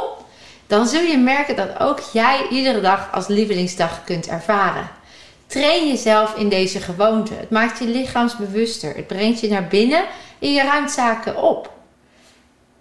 Dan 0.67 0.87
zul 0.87 1.01
je 1.01 1.17
merken 1.17 1.55
dat 1.55 1.79
ook 1.79 1.99
jij 2.13 2.47
iedere 2.49 2.81
dag 2.81 3.09
als 3.11 3.27
lievelingsdag 3.27 4.03
kunt 4.03 4.27
ervaren. 4.27 4.89
Train 5.47 5.87
jezelf 5.87 6.35
in 6.35 6.49
deze 6.49 6.79
gewoonte. 6.79 7.33
Het 7.33 7.49
maakt 7.49 7.79
je 7.79 7.85
lichaamsbewuster. 7.85 8.95
Het 8.95 9.07
brengt 9.07 9.39
je 9.39 9.49
naar 9.49 9.67
binnen 9.67 10.03
en 10.39 10.53
je 10.53 10.63
ruimt 10.63 10.91
zaken 10.91 11.41
op. 11.41 11.71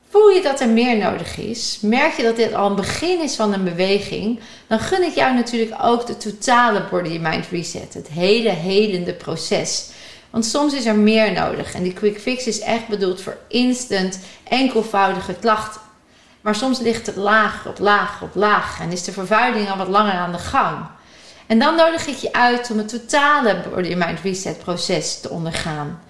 Voel 0.08 0.28
je 0.28 0.42
dat 0.42 0.60
er 0.60 0.68
meer 0.68 0.96
nodig 0.96 1.38
is? 1.38 1.78
Merk 1.82 2.12
je 2.12 2.22
dat 2.22 2.36
dit 2.36 2.54
al 2.54 2.70
een 2.70 2.76
begin 2.76 3.22
is 3.22 3.36
van 3.36 3.52
een 3.52 3.64
beweging? 3.64 4.40
Dan 4.66 4.78
gun 4.78 5.02
ik 5.02 5.14
jou 5.14 5.34
natuurlijk 5.34 5.74
ook 5.82 6.06
de 6.06 6.16
totale 6.16 6.84
body 6.90 7.18
mind 7.18 7.46
reset. 7.50 7.94
Het 7.94 8.08
hele 8.08 8.48
helende 8.48 9.12
proces. 9.12 9.90
Want 10.32 10.44
soms 10.46 10.74
is 10.74 10.86
er 10.86 10.94
meer 10.94 11.32
nodig. 11.32 11.74
En 11.74 11.82
die 11.82 11.92
quick 11.92 12.20
fix 12.20 12.46
is 12.46 12.60
echt 12.60 12.88
bedoeld 12.88 13.20
voor 13.20 13.36
instant, 13.48 14.18
enkelvoudige 14.48 15.34
klachten. 15.34 15.80
Maar 16.40 16.54
soms 16.54 16.78
ligt 16.78 17.06
het 17.06 17.16
laag 17.16 17.66
op 17.66 17.78
laag 17.78 18.22
op 18.22 18.34
laag. 18.34 18.80
En 18.80 18.92
is 18.92 19.04
de 19.04 19.12
vervuiling 19.12 19.70
al 19.70 19.76
wat 19.76 19.88
langer 19.88 20.12
aan 20.12 20.32
de 20.32 20.38
gang. 20.38 20.86
En 21.46 21.58
dan 21.58 21.76
nodig 21.76 22.06
ik 22.06 22.16
je 22.16 22.32
uit 22.32 22.70
om 22.70 22.78
het 22.78 22.88
totale 22.88 23.62
body 23.74 23.94
mind 23.94 24.20
reset 24.22 24.58
proces 24.58 25.20
te 25.20 25.30
ondergaan. 25.30 26.02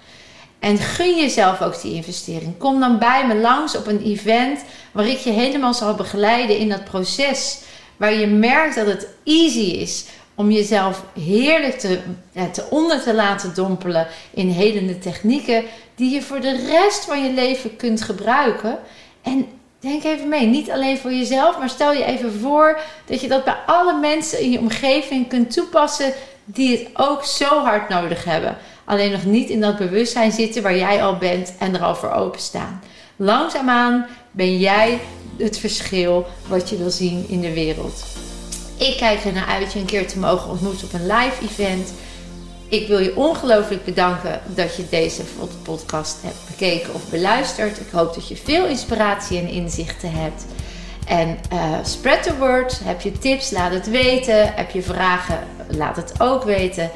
En 0.59 0.77
gun 0.77 1.17
jezelf 1.17 1.61
ook 1.61 1.81
die 1.81 1.93
investering. 1.93 2.57
Kom 2.57 2.79
dan 2.79 2.99
bij 2.99 3.27
me 3.27 3.35
langs 3.35 3.77
op 3.77 3.87
een 3.87 4.03
event 4.03 4.59
waar 4.91 5.07
ik 5.07 5.17
je 5.17 5.31
helemaal 5.31 5.73
zal 5.73 5.95
begeleiden 5.95 6.57
in 6.57 6.69
dat 6.69 6.83
proces. 6.83 7.59
Waar 7.97 8.13
je 8.13 8.27
merkt 8.27 8.75
dat 8.75 8.85
het 8.85 9.07
easy 9.23 9.59
is 9.59 10.05
om 10.35 10.51
jezelf 10.51 11.03
heerlijk 11.19 11.79
te, 11.79 11.99
ja, 12.31 12.49
te 12.49 12.65
onder 12.69 13.01
te 13.01 13.13
laten 13.13 13.55
dompelen 13.55 14.07
in 14.33 14.49
helende 14.49 14.99
technieken 14.99 15.63
die 15.95 16.13
je 16.13 16.21
voor 16.21 16.39
de 16.39 16.65
rest 16.65 17.05
van 17.05 17.23
je 17.23 17.33
leven 17.33 17.75
kunt 17.75 18.01
gebruiken. 18.01 18.79
En 19.21 19.45
denk 19.79 20.03
even 20.03 20.27
mee, 20.27 20.45
niet 20.45 20.71
alleen 20.71 20.97
voor 20.97 21.13
jezelf, 21.13 21.59
maar 21.59 21.69
stel 21.69 21.93
je 21.93 22.03
even 22.03 22.33
voor 22.33 22.79
dat 23.05 23.21
je 23.21 23.27
dat 23.27 23.43
bij 23.43 23.57
alle 23.65 23.99
mensen 23.99 24.39
in 24.39 24.51
je 24.51 24.59
omgeving 24.59 25.27
kunt 25.27 25.53
toepassen 25.53 26.13
die 26.45 26.77
het 26.77 26.87
ook 26.93 27.23
zo 27.23 27.63
hard 27.63 27.89
nodig 27.89 28.23
hebben 28.23 28.57
alleen 28.85 29.11
nog 29.11 29.25
niet 29.25 29.49
in 29.49 29.61
dat 29.61 29.77
bewustzijn 29.77 30.31
zitten 30.31 30.63
waar 30.63 30.77
jij 30.77 31.03
al 31.03 31.17
bent 31.17 31.53
en 31.59 31.75
er 31.75 31.81
al 31.81 31.95
voor 31.95 32.11
openstaan. 32.11 32.81
Langzaamaan 33.15 34.05
ben 34.31 34.57
jij 34.57 34.99
het 35.37 35.57
verschil 35.57 36.25
wat 36.47 36.69
je 36.69 36.77
wil 36.77 36.89
zien 36.89 37.25
in 37.27 37.41
de 37.41 37.53
wereld. 37.53 38.03
Ik 38.83 38.97
kijk 38.97 39.25
er 39.25 39.33
naar 39.33 39.45
uit 39.45 39.73
je 39.73 39.79
een 39.79 39.85
keer 39.85 40.07
te 40.07 40.19
mogen 40.19 40.49
ontmoeten 40.49 40.87
op 40.87 40.93
een 40.93 41.07
live 41.07 41.43
event. 41.43 41.93
Ik 42.67 42.87
wil 42.87 42.99
je 42.99 43.15
ongelooflijk 43.15 43.85
bedanken 43.85 44.41
dat 44.45 44.75
je 44.75 44.89
deze 44.89 45.21
podcast 45.63 46.17
hebt 46.21 46.45
bekeken 46.47 46.93
of 46.93 47.09
beluisterd. 47.09 47.79
Ik 47.79 47.89
hoop 47.91 48.13
dat 48.13 48.27
je 48.27 48.35
veel 48.35 48.65
inspiratie 48.65 49.39
en 49.39 49.47
inzichten 49.47 50.11
hebt. 50.11 50.45
En 51.07 51.37
uh, 51.53 51.77
spread 51.83 52.23
the 52.23 52.37
word. 52.37 52.79
Heb 52.83 53.01
je 53.01 53.11
tips? 53.11 53.51
Laat 53.51 53.71
het 53.71 53.89
weten. 53.89 54.53
Heb 54.53 54.71
je 54.71 54.81
vragen? 54.81 55.39
Laat 55.67 55.95
het 55.95 56.13
ook 56.19 56.43
weten. 56.43 56.91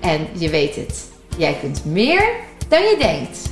En 0.00 0.26
je 0.32 0.50
weet 0.50 0.76
het. 0.76 1.04
Jij 1.36 1.56
kunt 1.60 1.84
meer 1.84 2.24
dan 2.68 2.82
je 2.82 2.96
denkt. 2.98 3.50